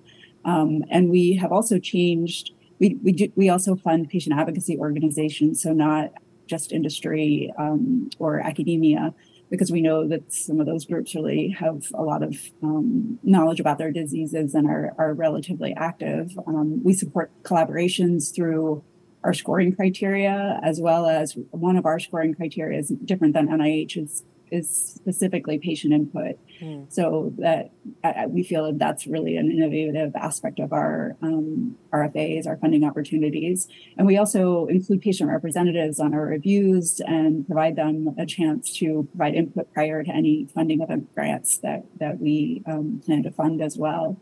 [0.46, 2.52] Um, and we have also changed.
[2.78, 6.12] We we do, we also fund patient advocacy organizations, so not
[6.46, 9.12] just industry um, or academia
[9.50, 13.60] because we know that some of those groups really have a lot of um, knowledge
[13.60, 16.36] about their diseases and are, are relatively active.
[16.46, 18.82] Um, we support collaborations through
[19.22, 23.96] our scoring criteria, as well as one of our scoring criteria is different than NIH's
[23.96, 24.22] is
[24.62, 26.38] specifically patient input.
[26.60, 26.90] Mm.
[26.92, 27.70] So that
[28.02, 32.84] uh, we feel that that's really an innovative aspect of our um, RFAs, our funding
[32.84, 33.68] opportunities.
[33.96, 39.08] And we also include patient representatives on our reviews and provide them a chance to
[39.10, 43.60] provide input prior to any funding of grants that, that we um, plan to fund
[43.60, 44.20] as well.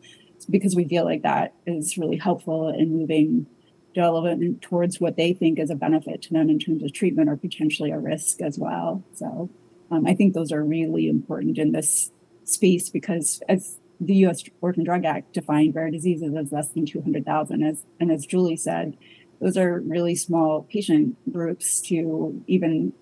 [0.51, 3.47] Because we feel like that is really helpful in moving
[3.95, 7.37] development towards what they think is a benefit to them in terms of treatment or
[7.37, 9.03] potentially a risk as well.
[9.15, 9.49] So
[9.95, 12.11] um, I think those are really important in this
[12.45, 14.43] space because as the U.S.
[14.61, 18.97] Orphan Drug Act defined rare diseases as less than 200,000, as and as Julie said,
[19.41, 22.93] those are really small patient groups to even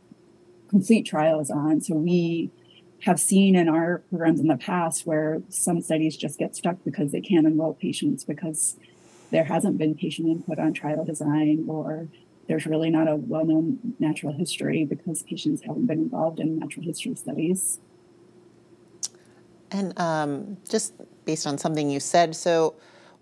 [0.69, 1.81] complete trials on.
[1.81, 2.51] So we
[3.03, 7.11] have seen in our programs in the past where some studies just get stuck because
[7.11, 8.77] they can't enroll patients because
[9.31, 12.09] there hasn't been patient input on trial design or
[12.53, 17.15] there's really not a well-known natural history because patients haven't been involved in natural history
[17.15, 17.81] studies.
[19.71, 20.93] And um, just
[21.25, 22.75] based on something you said, so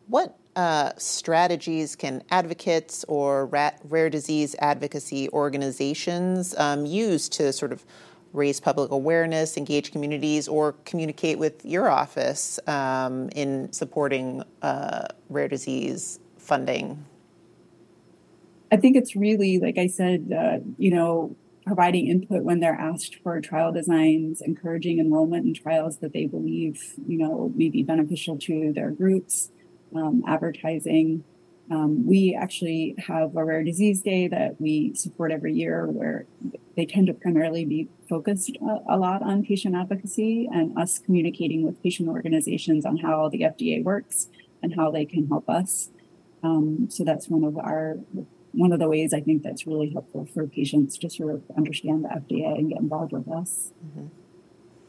[0.08, 3.46] what uh, strategies can advocates or
[3.84, 7.84] rare disease advocacy organizations um, use to sort of
[8.32, 15.46] raise public awareness, engage communities, or communicate with your office um, in supporting uh, rare
[15.46, 17.04] disease funding?
[18.72, 23.16] I think it's really, like I said, uh, you know, providing input when they're asked
[23.22, 28.38] for trial designs, encouraging enrollment in trials that they believe, you know, may be beneficial
[28.38, 29.50] to their groups,
[29.94, 31.24] um, advertising.
[31.70, 36.26] Um, we actually have a rare disease day that we support every year where
[36.76, 41.62] they tend to primarily be focused a, a, lot on patient advocacy and us communicating
[41.62, 44.28] with patient organizations on how the FDA works
[44.62, 45.90] and how they can help us.
[46.42, 47.98] Um, so that's one of our
[48.52, 52.04] one of the ways I think that's really helpful for patients to sort of understand
[52.04, 53.72] the FDA and get involved with us.
[53.86, 54.06] Mm-hmm.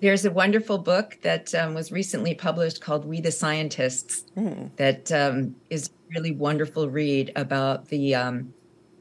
[0.02, 4.76] There's a wonderful book that um, was recently published called We the Scientists mm.
[4.78, 8.52] that um, is really wonderful read about the um,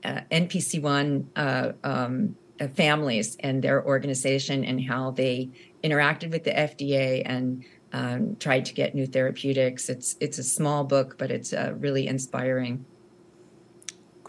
[0.04, 5.48] uh, NPC1 uh, um, uh, families and their organization and how they
[5.82, 9.88] interacted with the FDA and um, tried to get new therapeutics.
[9.88, 12.84] It's it's a small book, but it's uh, really inspiring.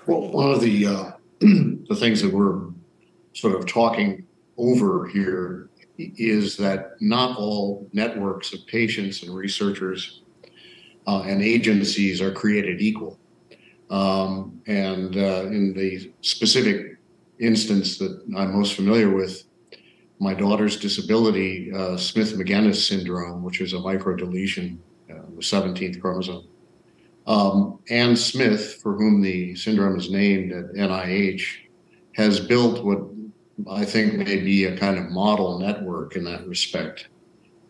[0.08, 2.70] Well, one of the uh, the things that we're
[3.34, 4.26] sort of talking
[4.58, 10.22] over here is that not all networks of patients and researchers
[11.08, 13.20] uh, and agencies are created equal.
[13.92, 16.98] Um, and uh, in the specific
[17.40, 19.44] instance that I'm most familiar with,
[20.20, 24.78] my daughter's disability, uh, Smith Magenis syndrome, which is a microdeletion,
[25.10, 26.48] uh, the 17th chromosome.
[27.28, 31.44] Um, Ann Smith, for whom the syndrome is named at NIH,
[32.14, 33.00] has built what
[33.70, 37.10] I think may be a kind of model network in that respect.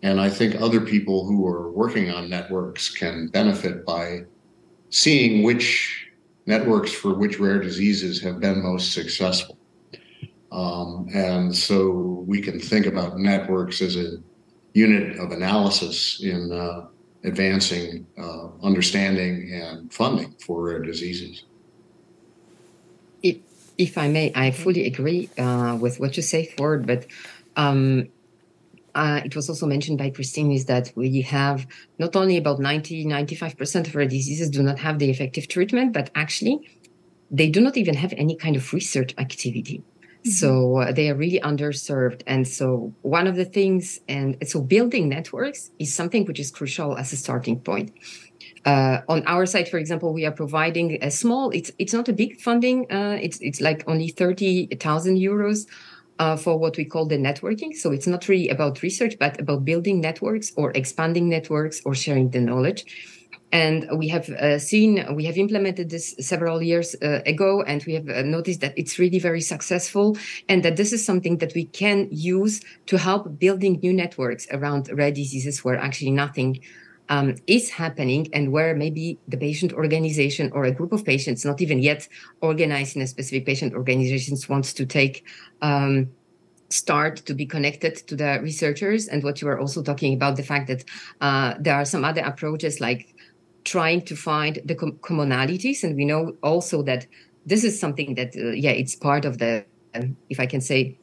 [0.03, 4.23] And I think other people who are working on networks can benefit by
[4.89, 6.07] seeing which
[6.45, 9.57] networks for which rare diseases have been most successful.
[10.51, 14.17] Um, and so we can think about networks as a
[14.73, 16.87] unit of analysis in uh,
[17.23, 21.43] advancing uh, understanding and funding for rare diseases.
[23.21, 23.37] If,
[23.77, 27.05] if I may, I fully agree uh, with what you say, Ford, but
[27.55, 28.09] um,
[28.95, 31.67] uh, it was also mentioned by Christine is that we have
[31.97, 36.09] not only about 90, 95% of rare diseases do not have the effective treatment, but
[36.15, 36.59] actually
[37.29, 39.83] they do not even have any kind of research activity.
[40.23, 40.29] Mm-hmm.
[40.31, 42.21] So uh, they are really underserved.
[42.27, 46.95] And so one of the things, and so building networks is something which is crucial
[46.97, 47.91] as a starting point.
[48.65, 51.49] Uh, on our side, for example, we are providing a small.
[51.49, 52.91] It's it's not a big funding.
[52.91, 55.65] Uh, it's it's like only thirty thousand euros
[56.19, 57.73] uh, for what we call the networking.
[57.73, 62.29] So it's not really about research, but about building networks or expanding networks or sharing
[62.29, 62.85] the knowledge.
[63.51, 67.93] And we have uh, seen, we have implemented this several years uh, ago, and we
[67.95, 71.65] have uh, noticed that it's really very successful, and that this is something that we
[71.65, 76.61] can use to help building new networks around rare diseases where actually nothing
[77.09, 81.61] um, is happening and where maybe the patient organization or a group of patients, not
[81.61, 82.07] even yet
[82.39, 85.25] organized in a specific patient organizations, wants to take
[85.61, 86.09] um,
[86.69, 89.09] start to be connected to the researchers.
[89.09, 90.85] And what you were also talking about the fact that
[91.19, 93.13] uh, there are some other approaches like
[93.75, 95.83] trying to find the com- commonalities.
[95.83, 97.07] And we know also that
[97.45, 99.65] this is something that uh, yeah it's part of the
[99.95, 100.97] um, if i can say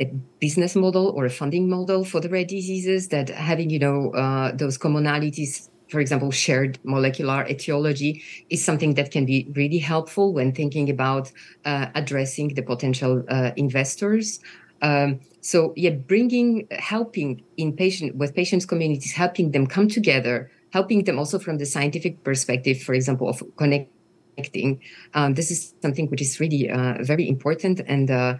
[0.00, 0.04] a
[0.38, 4.52] business model or a funding model for the rare diseases that having you know uh,
[4.52, 10.52] those commonalities for example shared molecular etiology is something that can be really helpful when
[10.52, 11.32] thinking about
[11.64, 14.38] uh, addressing the potential uh, investors.
[14.82, 21.04] Um, so yeah bringing helping in patient with patients communities helping them come together helping
[21.04, 24.80] them also from the scientific perspective, for example, of connecting.
[25.14, 28.34] Um, this is something which is really uh, very important, and uh,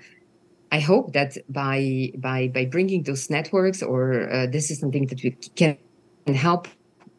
[0.71, 5.23] I hope that by by by bringing those networks, or uh, this is something that
[5.23, 5.79] we can
[6.35, 6.69] help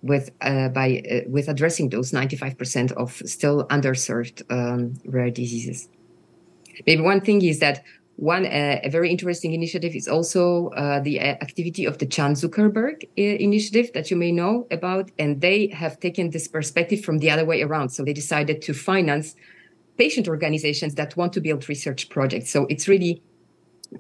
[0.01, 5.32] with uh, by uh, with addressing those ninety five percent of still underserved um, rare
[5.32, 5.89] diseases.
[6.88, 7.84] Maybe one thing is that
[8.20, 12.34] one uh, a very interesting initiative is also uh, the uh, activity of the Chan
[12.34, 17.20] Zuckerberg uh, initiative that you may know about, and they have taken this perspective from
[17.20, 17.89] the other way around.
[17.89, 19.36] So they decided to finance
[19.97, 22.49] patient organizations that want to build research projects.
[22.49, 23.22] So it's really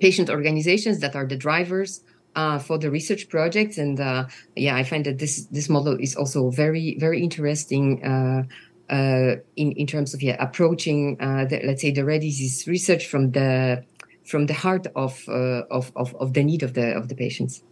[0.01, 2.01] patient organizations that are the drivers
[2.35, 3.77] uh, for the research projects.
[3.77, 8.03] And uh, yeah, I find that this this model is also very very interesting.
[8.03, 8.43] Uh,
[8.89, 13.31] uh in, in terms of yeah, approaching, the, let's say, the rare disease research from
[13.31, 13.85] the
[14.29, 17.63] from the heart of, uh, of, of of the need of the of the patients.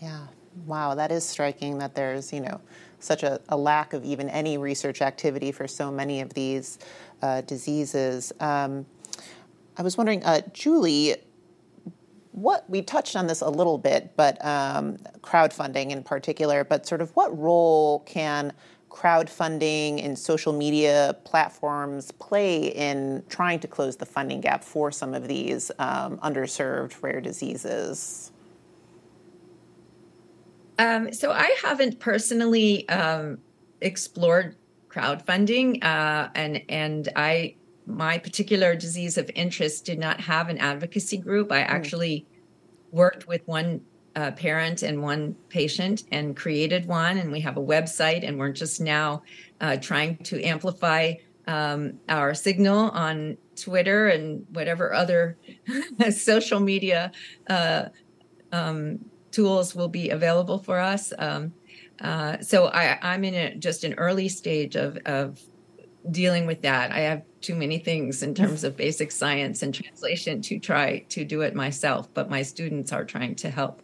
[0.00, 0.26] Yeah,
[0.66, 1.78] wow, that is striking.
[1.78, 2.60] That there's you know
[3.00, 6.78] such a, a lack of even any research activity for so many of these
[7.46, 8.32] diseases.
[8.40, 8.86] Um,
[9.76, 11.16] I was wondering, Julie,
[12.32, 17.00] what we touched on this a little bit, but um, crowdfunding in particular, but sort
[17.00, 18.52] of what role can
[18.88, 25.14] crowdfunding and social media platforms play in trying to close the funding gap for some
[25.14, 28.32] of these um, underserved rare diseases?
[30.78, 33.38] Um, so I haven't personally um,
[33.80, 34.56] explored
[34.88, 41.16] crowdfunding, uh, and and I my particular disease of interest did not have an advocacy
[41.16, 41.50] group.
[41.50, 41.70] I hmm.
[41.70, 42.26] actually
[42.92, 43.82] worked with one
[44.18, 48.50] uh, parent and one patient and created one, and we have a website, and we're
[48.50, 49.22] just now
[49.60, 51.14] uh, trying to amplify
[51.46, 55.36] um, our signal on Twitter and whatever other
[56.10, 57.12] social media
[57.48, 57.84] uh,
[58.50, 58.98] um,
[59.30, 61.12] tools will be available for us.
[61.16, 61.52] Um,
[62.00, 65.40] uh, so I, am in a, just an early stage of, of
[66.10, 66.90] dealing with that.
[66.90, 71.24] I have too many things in terms of basic science and translation to try to
[71.24, 73.80] do it myself, but my students are trying to help.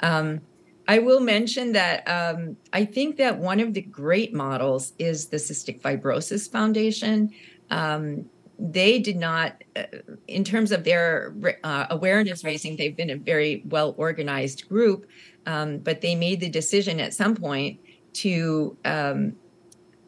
[0.00, 0.40] Um,
[0.88, 5.36] I will mention that um, I think that one of the great models is the
[5.36, 7.32] Cystic Fibrosis Foundation.
[7.70, 8.26] Um,
[8.58, 9.84] they did not, uh,
[10.28, 11.34] in terms of their
[11.64, 15.06] uh, awareness raising, they've been a very well organized group,
[15.46, 17.80] um, but they made the decision at some point
[18.14, 19.34] to um,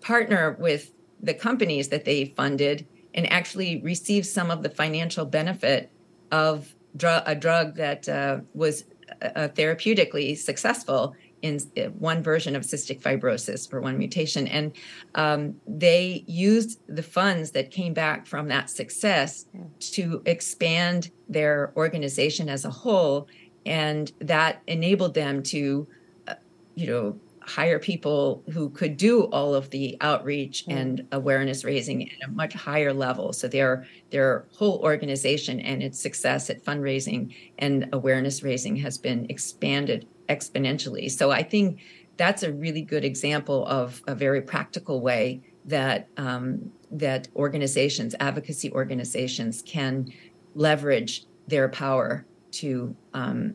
[0.01, 5.91] partner with the companies that they funded and actually receive some of the financial benefit
[6.31, 8.85] of dr- a drug that uh, was
[9.23, 14.49] uh, therapeutically successful in uh, one version of cystic fibrosis for one mutation.
[14.49, 14.73] And
[15.15, 19.47] um, they used the funds that came back from that success
[19.93, 23.29] to expand their organization as a whole.
[23.67, 25.87] And that enabled them to,
[26.27, 26.35] uh,
[26.75, 30.77] you know, hire people who could do all of the outreach mm.
[30.77, 33.33] and awareness raising at a much higher level.
[33.33, 39.27] So their their whole organization and its success at fundraising and awareness raising has been
[39.31, 41.11] expanded exponentially.
[41.11, 41.81] So I think
[42.19, 48.71] that's a really good example of a very practical way that um, that organizations, advocacy
[48.73, 50.13] organizations, can
[50.55, 53.55] leverage their power to um,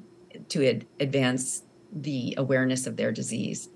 [0.49, 3.69] to ad- advance the awareness of their disease.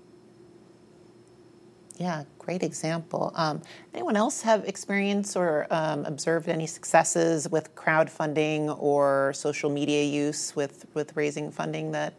[1.98, 3.32] Yeah, great example.
[3.34, 3.60] Um,
[3.92, 10.54] anyone else have experience or um, observed any successes with crowdfunding or social media use
[10.54, 12.14] with, with raising funding that,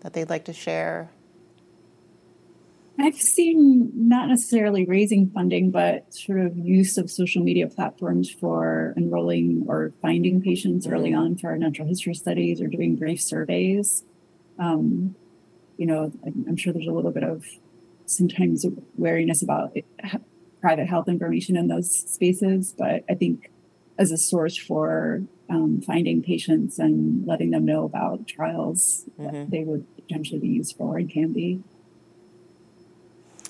[0.00, 1.10] that they'd like to share?
[2.96, 8.94] I've seen not necessarily raising funding, but sort of use of social media platforms for
[8.96, 11.18] enrolling or finding patients early mm-hmm.
[11.18, 14.04] on for our natural history studies or doing brief surveys.
[14.60, 15.16] Um,
[15.76, 17.44] you know, I'm sure there's a little bit of
[18.06, 19.76] sometimes wariness about
[20.60, 22.74] private health information in those spaces.
[22.76, 23.50] But I think
[23.98, 29.50] as a source for um, finding patients and letting them know about trials mm-hmm.
[29.50, 31.62] they would potentially be used for and can be.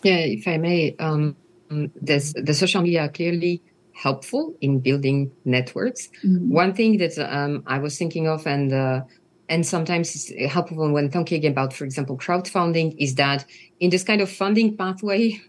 [0.02, 1.36] Yeah, if I may, um,
[1.70, 3.62] this, the social media are clearly
[3.94, 6.08] helpful in building networks.
[6.24, 6.50] Mm-hmm.
[6.50, 9.02] One thing that um, I was thinking of, and uh,
[9.48, 13.44] and sometimes it's helpful when talking about, for example, crowdfunding, is that
[13.80, 15.40] in this kind of funding pathway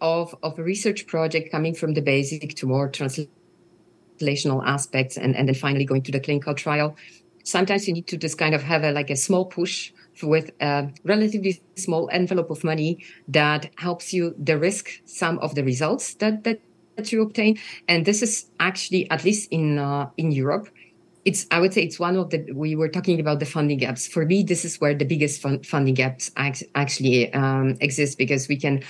[0.00, 5.48] of, of a research project coming from the basic to more translational aspects and, and
[5.48, 6.96] then finally going to the clinical trial,
[7.44, 10.88] sometimes you need to just kind of have a like a small push with a
[11.04, 16.60] relatively small envelope of money that helps you de-risk some of the results that, that,
[16.96, 17.56] that you obtain.
[17.86, 20.68] And this is actually, at least in uh, in Europe,
[21.28, 24.08] it's i would say it's one of the we were talking about the funding gaps.
[24.08, 28.56] For me this is where the biggest fun, funding gaps actually um, exist because we
[28.56, 28.82] can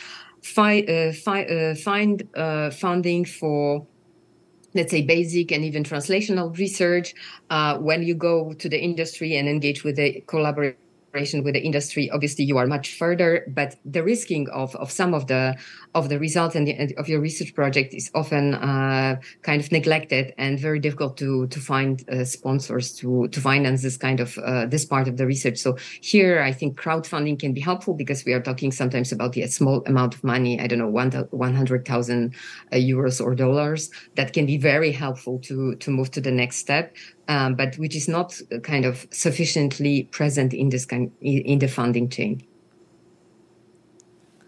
[0.43, 3.87] fi- uh, fi- uh, find uh, funding for
[4.75, 7.15] let's say basic and even translational research
[7.51, 10.21] uh, when you go to the industry and engage with the
[11.11, 15.27] collaboration with the industry obviously you are much further but de-risking of, of some of
[15.27, 15.57] the
[15.95, 20.35] of the results and, the, of your research project is often uh, kind of neglected
[20.39, 24.67] and very difficult to to find uh, sponsors to to finance this kind of uh,
[24.67, 25.59] this part of the research.
[25.59, 29.47] So here i think crowdfunding can be helpful because we are talking sometimes about the
[29.47, 32.35] small amount of money i don't know 100000
[32.73, 33.91] uh, euros or dollars.
[34.17, 36.97] That can be very helpful to to move to the next step
[37.29, 42.09] um, but which is not kind of sufficiently present in this kind in the funding
[42.09, 42.43] chain.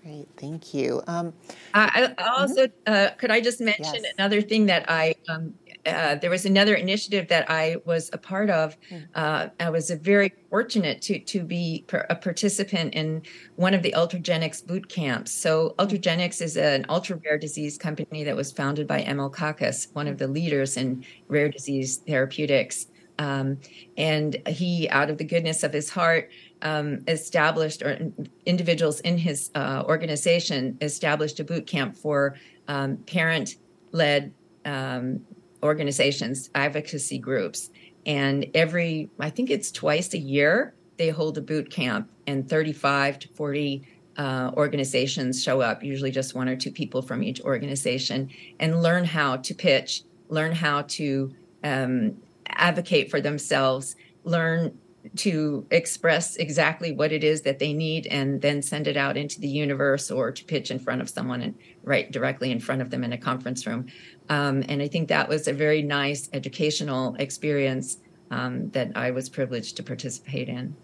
[0.02, 1.02] Great, thank you.
[1.06, 1.34] Um,
[1.74, 2.92] I, I also mm-hmm.
[2.92, 4.12] uh, could I just mention yes.
[4.16, 5.54] another thing that I um,
[5.86, 8.76] uh, there was another initiative that I was a part of.
[8.88, 8.96] Hmm.
[9.14, 13.22] Uh, I was very fortunate to to be a participant in
[13.56, 15.32] one of the Ultragenyx boot camps.
[15.32, 20.06] So Ultragenyx is an ultra rare disease company that was founded by Emil Kakkis, one
[20.06, 22.86] of the leaders in rare disease therapeutics.
[23.18, 23.58] Um,
[23.98, 26.30] and he, out of the goodness of his heart,
[26.62, 27.98] um, established or
[28.46, 32.36] individuals in his uh, organization established a boot camp for
[32.68, 33.56] um, parent
[33.92, 34.32] led
[34.64, 35.20] um,
[35.62, 37.70] organizations, advocacy groups.
[38.06, 43.20] And every, I think it's twice a year, they hold a boot camp, and 35
[43.20, 43.82] to 40
[44.16, 49.04] uh, organizations show up, usually just one or two people from each organization, and learn
[49.04, 51.34] how to pitch, learn how to
[51.64, 54.78] um, advocate for themselves, learn
[55.16, 59.40] to express exactly what it is that they need and then send it out into
[59.40, 62.90] the universe or to pitch in front of someone and write directly in front of
[62.90, 63.86] them in a conference room.
[64.28, 67.98] Um, and I think that was a very nice educational experience
[68.30, 70.76] um, that I was privileged to participate in.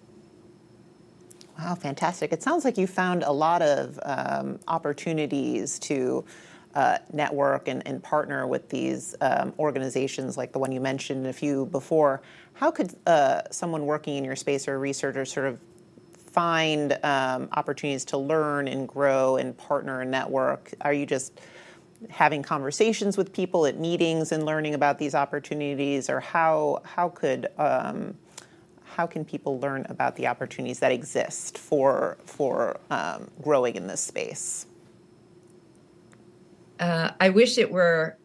[1.58, 2.32] Wow, fantastic.
[2.32, 6.24] It sounds like you found a lot of um, opportunities to
[6.74, 11.32] uh, network and, and, partner with these um, organizations like the one you mentioned a
[11.32, 12.20] few before.
[12.56, 15.60] How could uh, someone working in your space or a researcher sort of
[16.32, 20.72] find um, opportunities to learn and grow and partner and network?
[20.80, 21.38] Are you just
[22.10, 27.48] having conversations with people at meetings and learning about these opportunities, or how how could
[27.58, 28.16] um,
[28.84, 34.00] how can people learn about the opportunities that exist for for um, growing in this
[34.00, 34.66] space?
[36.80, 38.16] uh, I wish it were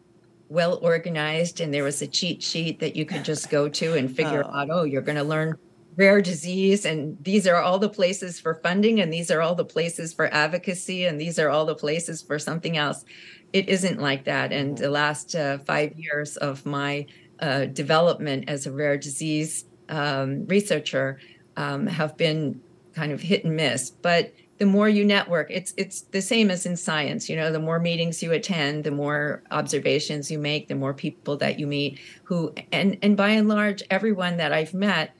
[0.52, 4.14] well organized and there was a cheat sheet that you could just go to and
[4.14, 4.54] figure oh.
[4.54, 5.56] out, oh, you're going to learn
[5.96, 9.64] rare disease and these are all the places for funding and these are all the
[9.64, 13.04] places for advocacy and these are all the places for something else.
[13.52, 14.52] It isn't like that.
[14.52, 17.06] And the last uh, five years of my
[17.40, 21.18] uh, development as a rare disease um, researcher
[21.56, 22.60] um, have been
[22.94, 23.90] kind of hit and miss.
[23.90, 24.32] But
[24.62, 27.80] the more you network it's it's the same as in science you know the more
[27.80, 32.54] meetings you attend the more observations you make the more people that you meet who
[32.70, 35.16] and and by and large everyone that i've met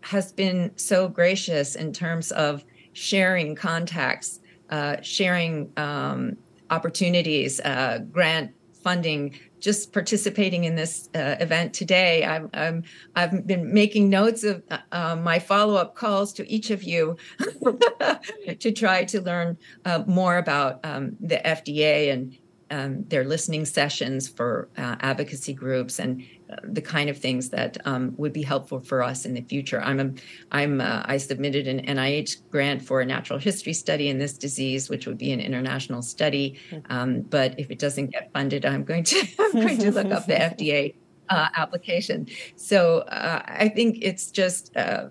[0.00, 6.36] has been so gracious in terms of sharing contacts uh, sharing um,
[6.70, 8.50] opportunities uh, grant
[8.82, 12.24] funding just participating in this uh, event today.
[12.24, 12.82] I'm, I'm,
[13.14, 17.16] I've been making notes of uh, uh my follow up calls to each of you
[18.58, 22.36] to try to learn uh, more about um, the FDA and
[22.70, 26.24] um, their listening sessions for uh, advocacy groups and
[26.62, 29.80] the kind of things that um, would be helpful for us in the future.
[29.80, 30.12] I'm a,
[30.52, 34.88] I'm uh, I submitted an NIH grant for a natural history study in this disease,
[34.88, 36.58] which would be an international study.
[36.70, 36.92] Mm-hmm.
[36.92, 40.26] Um, but if it doesn't get funded, I'm going to I'm going to look up
[40.26, 40.94] the FDA
[41.28, 42.26] uh, application.
[42.56, 45.08] So uh, I think it's just uh,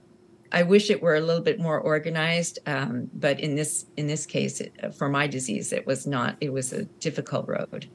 [0.51, 4.25] I wish it were a little bit more organized, um, but in this in this
[4.25, 6.37] case, it, for my disease, it was not.
[6.41, 7.89] It was a difficult road.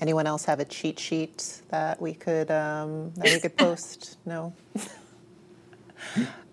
[0.00, 4.18] Anyone else have a cheat sheet that we could um, that we could post?
[4.26, 4.52] No.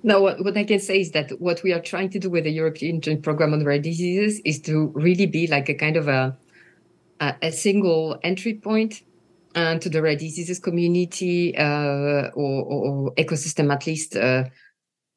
[0.03, 2.43] No, what, what I can say is that what we are trying to do with
[2.43, 6.07] the European Joint Program on Rare Diseases is to really be like a kind of
[6.07, 6.37] a
[7.19, 9.01] a, a single entry point
[9.55, 14.43] and to the rare diseases community uh, or, or, ecosystem at least uh,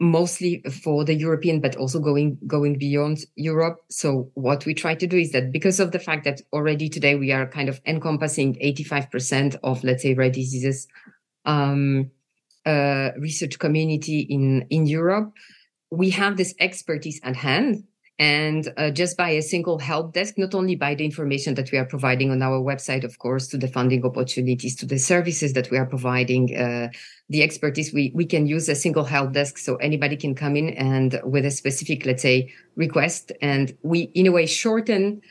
[0.01, 3.81] mostly for the european but also going going beyond europe.
[3.91, 7.17] So what we try to do is that because of the fact that already today
[7.17, 10.89] we are kind of encompassing 85% of let's say rare diseases
[11.45, 12.11] um,
[12.65, 15.33] uh, research community in in europe
[15.91, 17.85] we have this expertise at hand
[18.21, 21.79] and uh, just by a single help desk, not only by the information that we
[21.79, 25.71] are providing on our website, of course, to the funding opportunities, to the services that
[25.71, 26.91] we are providing, uh,
[27.31, 30.69] the expertise, we, we can use a single help desk so anybody can come in
[30.75, 33.33] and with a specific, let's say, request.
[33.41, 35.23] And we, in a way, shorten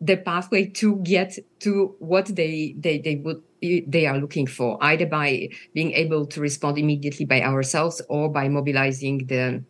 [0.00, 3.40] the pathway to get to what they, they, they would
[3.86, 8.48] they are looking for, either by being able to respond immediately by ourselves or by
[8.48, 9.62] mobilizing the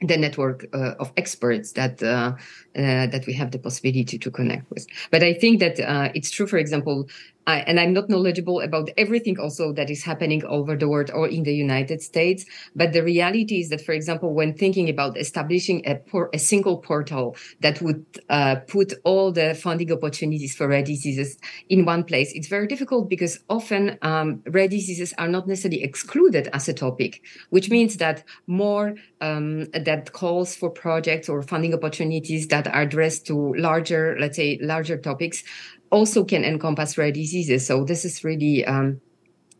[0.00, 2.34] the network uh, of experts that uh,
[2.76, 4.86] uh, that we have the possibility to connect with.
[5.10, 7.08] But I think that uh, it's true, for example,
[7.46, 11.28] I, and I'm not knowledgeable about everything also that is happening over the world or
[11.28, 12.44] in the United States.
[12.74, 16.78] But the reality is that, for example, when thinking about establishing a, por- a single
[16.78, 22.32] portal that would uh, put all the funding opportunities for rare diseases in one place,
[22.34, 27.22] it's very difficult because often um, rare diseases are not necessarily excluded as a topic,
[27.50, 33.26] which means that more um, that calls for projects or funding opportunities that are addressed
[33.26, 35.42] to larger, let's say, larger topics
[35.90, 37.66] also can encompass rare diseases.
[37.66, 39.00] So this is really um,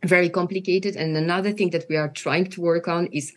[0.05, 0.95] very complicated.
[0.95, 3.33] And another thing that we are trying to work on is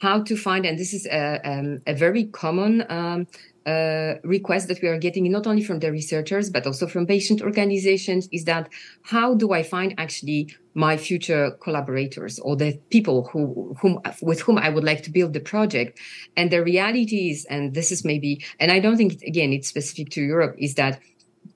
[0.00, 3.26] how to find, and this is a, um, a very common um,
[3.66, 7.42] uh, request that we are getting not only from the researchers but also from patient
[7.42, 8.68] organizations is that
[9.02, 14.56] how do I find actually my future collaborators or the people who whom with whom
[14.58, 15.98] I would like to build the project?
[16.36, 20.10] And the reality is and this is maybe and I don't think again it's specific
[20.10, 21.00] to Europe is that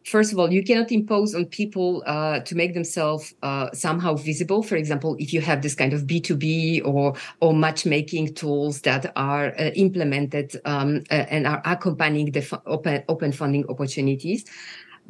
[0.05, 4.63] first of all, you cannot impose on people uh, to make themselves uh, somehow visible.
[4.63, 9.49] For example, if you have this kind of B2B or, or matchmaking tools that are
[9.59, 14.45] uh, implemented um, uh, and are accompanying the f- open, open funding opportunities.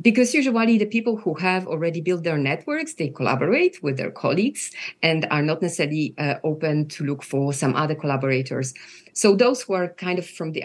[0.01, 4.73] Because usually the people who have already built their networks, they collaborate with their colleagues
[5.03, 8.75] and are not necessarily uh, open to look for some other collaborators.
[9.13, 10.65] So those who are kind of from the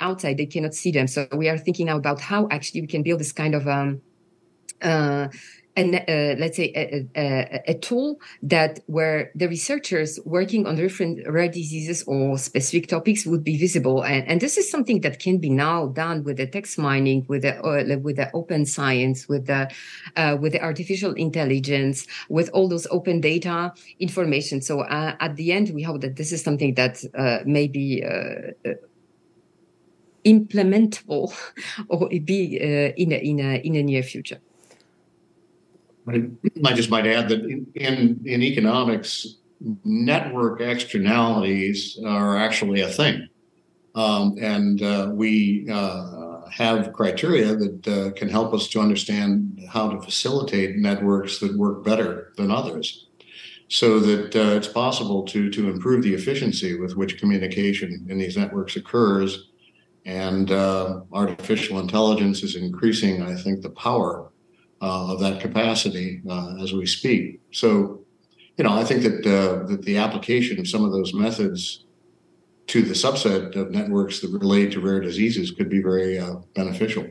[0.00, 1.06] outside they cannot see them.
[1.06, 4.00] So we are thinking now about how actually we can build this kind of um
[4.82, 5.28] uh
[5.78, 11.20] and uh, let's say a, a, a, tool that where the researchers working on different
[11.28, 14.02] rare diseases or specific topics would be visible.
[14.02, 17.42] And, and this is something that can be now done with the text mining with
[17.42, 19.70] the uh, with the open science with the
[20.16, 24.60] uh, with the artificial intelligence with all those open data information.
[24.60, 28.02] So uh, at the end we hope that this is something that uh, may be
[28.02, 28.72] uh,
[30.28, 31.32] implementable
[31.88, 34.40] or be uh, in, a, in, a, in a near future.
[36.08, 39.36] I just might add that in, in, in economics,
[39.84, 43.28] network externalities are actually a thing.
[43.94, 49.90] Um, and uh, we uh, have criteria that uh, can help us to understand how
[49.90, 53.08] to facilitate networks that work better than others
[53.68, 58.36] so that uh, it's possible to, to improve the efficiency with which communication in these
[58.36, 59.47] networks occurs
[60.08, 64.30] and uh, artificial intelligence is increasing, I think, the power
[64.80, 67.42] uh, of that capacity uh, as we speak.
[67.52, 68.00] So,
[68.56, 71.84] you know, I think that uh, that the application of some of those methods
[72.68, 77.06] to the subset of networks that relate to rare diseases could be very uh, beneficial.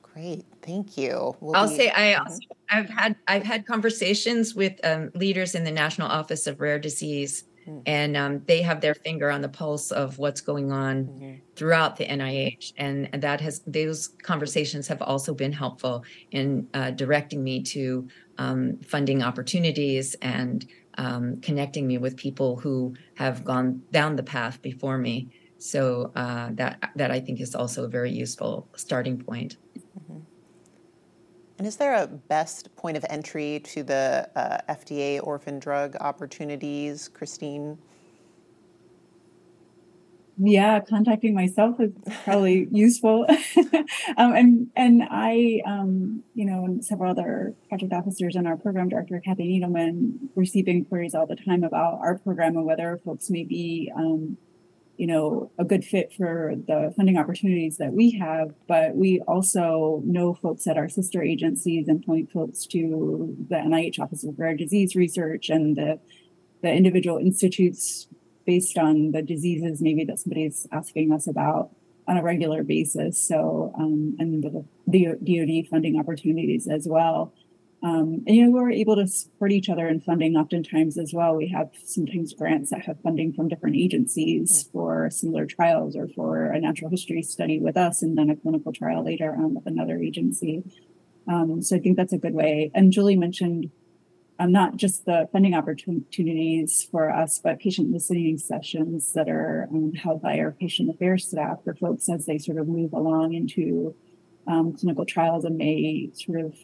[0.00, 1.36] Great, thank you.
[1.40, 2.38] We'll I'll be- say I also,
[2.70, 7.44] I've had I've had conversations with um, leaders in the National Office of Rare Disease
[7.66, 7.80] Mm-hmm.
[7.86, 11.34] And um, they have their finger on the pulse of what's going on mm-hmm.
[11.54, 16.90] throughout the NIH, and, and, that has those conversations have also been helpful in uh,
[16.90, 18.08] directing me to
[18.38, 20.66] um, funding opportunities and
[20.98, 25.28] um, connecting me with people who have gone down the path before me.
[25.58, 29.56] So uh, that that I think is also a very useful starting point.
[31.58, 37.08] And is there a best point of entry to the uh, FDA orphan drug opportunities,
[37.08, 37.78] Christine?
[40.38, 41.92] Yeah, contacting myself is
[42.24, 43.26] probably useful.
[44.16, 48.88] um, and and I, um, you know, and several other project officers and our program
[48.88, 53.44] director, Kathy Needleman, receive inquiries all the time about our program and whether folks may
[53.44, 54.38] be um,
[54.96, 60.02] you know a good fit for the funding opportunities that we have but we also
[60.04, 64.56] know folks at our sister agencies and point folks to the nih office of rare
[64.56, 65.98] disease research and the
[66.62, 68.06] the individual institutes
[68.46, 71.70] based on the diseases maybe that somebody's asking us about
[72.08, 73.16] on a regular basis.
[73.28, 77.32] So um, and the, the dod funding opportunities as well
[77.84, 81.34] um, and you know, we're able to support each other in funding oftentimes as well.
[81.34, 86.46] We have sometimes grants that have funding from different agencies for similar trials or for
[86.46, 89.98] a natural history study with us and then a clinical trial later on with another
[89.98, 90.62] agency.
[91.26, 92.70] Um, so I think that's a good way.
[92.72, 93.72] And Julie mentioned
[94.38, 99.92] um, not just the funding opportunities for us, but patient listening sessions that are um,
[99.94, 103.96] held by our patient affairs staff for folks as they sort of move along into
[104.46, 106.54] um, clinical trials and may sort of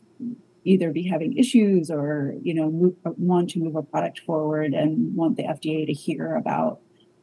[0.69, 5.17] either be having issues or you know move, want to move a product forward and
[5.17, 6.81] want the FDA to hear about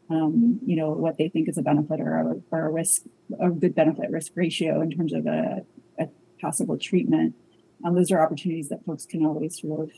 [0.10, 3.04] um, you know what they think is a benefit or a, or a risk
[3.40, 5.64] a good benefit risk ratio in terms of a,
[6.00, 6.08] a
[6.42, 7.36] possible treatment.
[7.84, 9.92] Um, those are opportunities that folks can always sort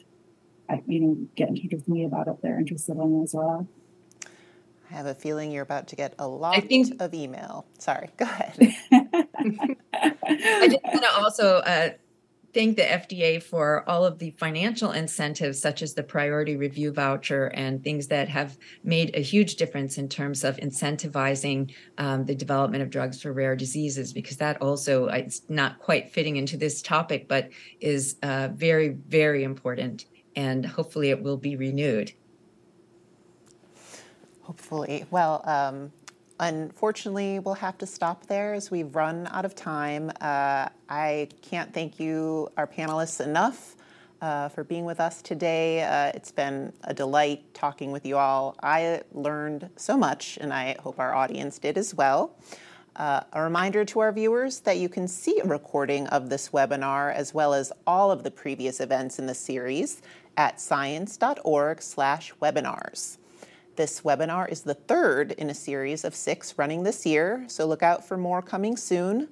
[0.69, 3.67] of you know get in touch with me about if they're interested in as well.
[4.89, 7.65] I have a feeling you're about to get a lot think, of email.
[7.77, 8.55] Sorry, go ahead.
[8.93, 11.89] I just want to also uh,
[12.53, 17.47] thank the FDA for all of the financial incentives, such as the priority review voucher
[17.47, 22.83] and things that have made a huge difference in terms of incentivizing um, the development
[22.83, 27.27] of drugs for rare diseases, because that also, it's not quite fitting into this topic,
[27.27, 30.05] but is uh, very, very important.
[30.35, 32.13] And hopefully it will be renewed.
[34.41, 35.05] Hopefully.
[35.11, 35.91] Well, um,
[36.39, 40.11] unfortunately, we'll have to stop there as we've run out of time.
[40.21, 43.75] Uh, I can't thank you, our panelists, enough
[44.21, 45.83] uh, for being with us today.
[45.83, 48.55] Uh, it's been a delight talking with you all.
[48.61, 52.35] I learned so much, and I hope our audience did as well.
[52.95, 57.13] Uh, a reminder to our viewers that you can see a recording of this webinar
[57.13, 60.01] as well as all of the previous events in the series
[60.35, 63.17] at science.org/webinars.
[63.77, 67.83] This webinar is the third in a series of six running this year, so look
[67.83, 69.27] out for more coming soon.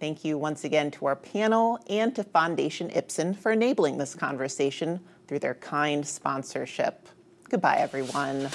[0.00, 4.98] Thank you once again to our panel and to Foundation Ipsen for enabling this conversation
[5.28, 7.08] through their kind sponsorship.
[7.48, 8.50] Goodbye, everyone.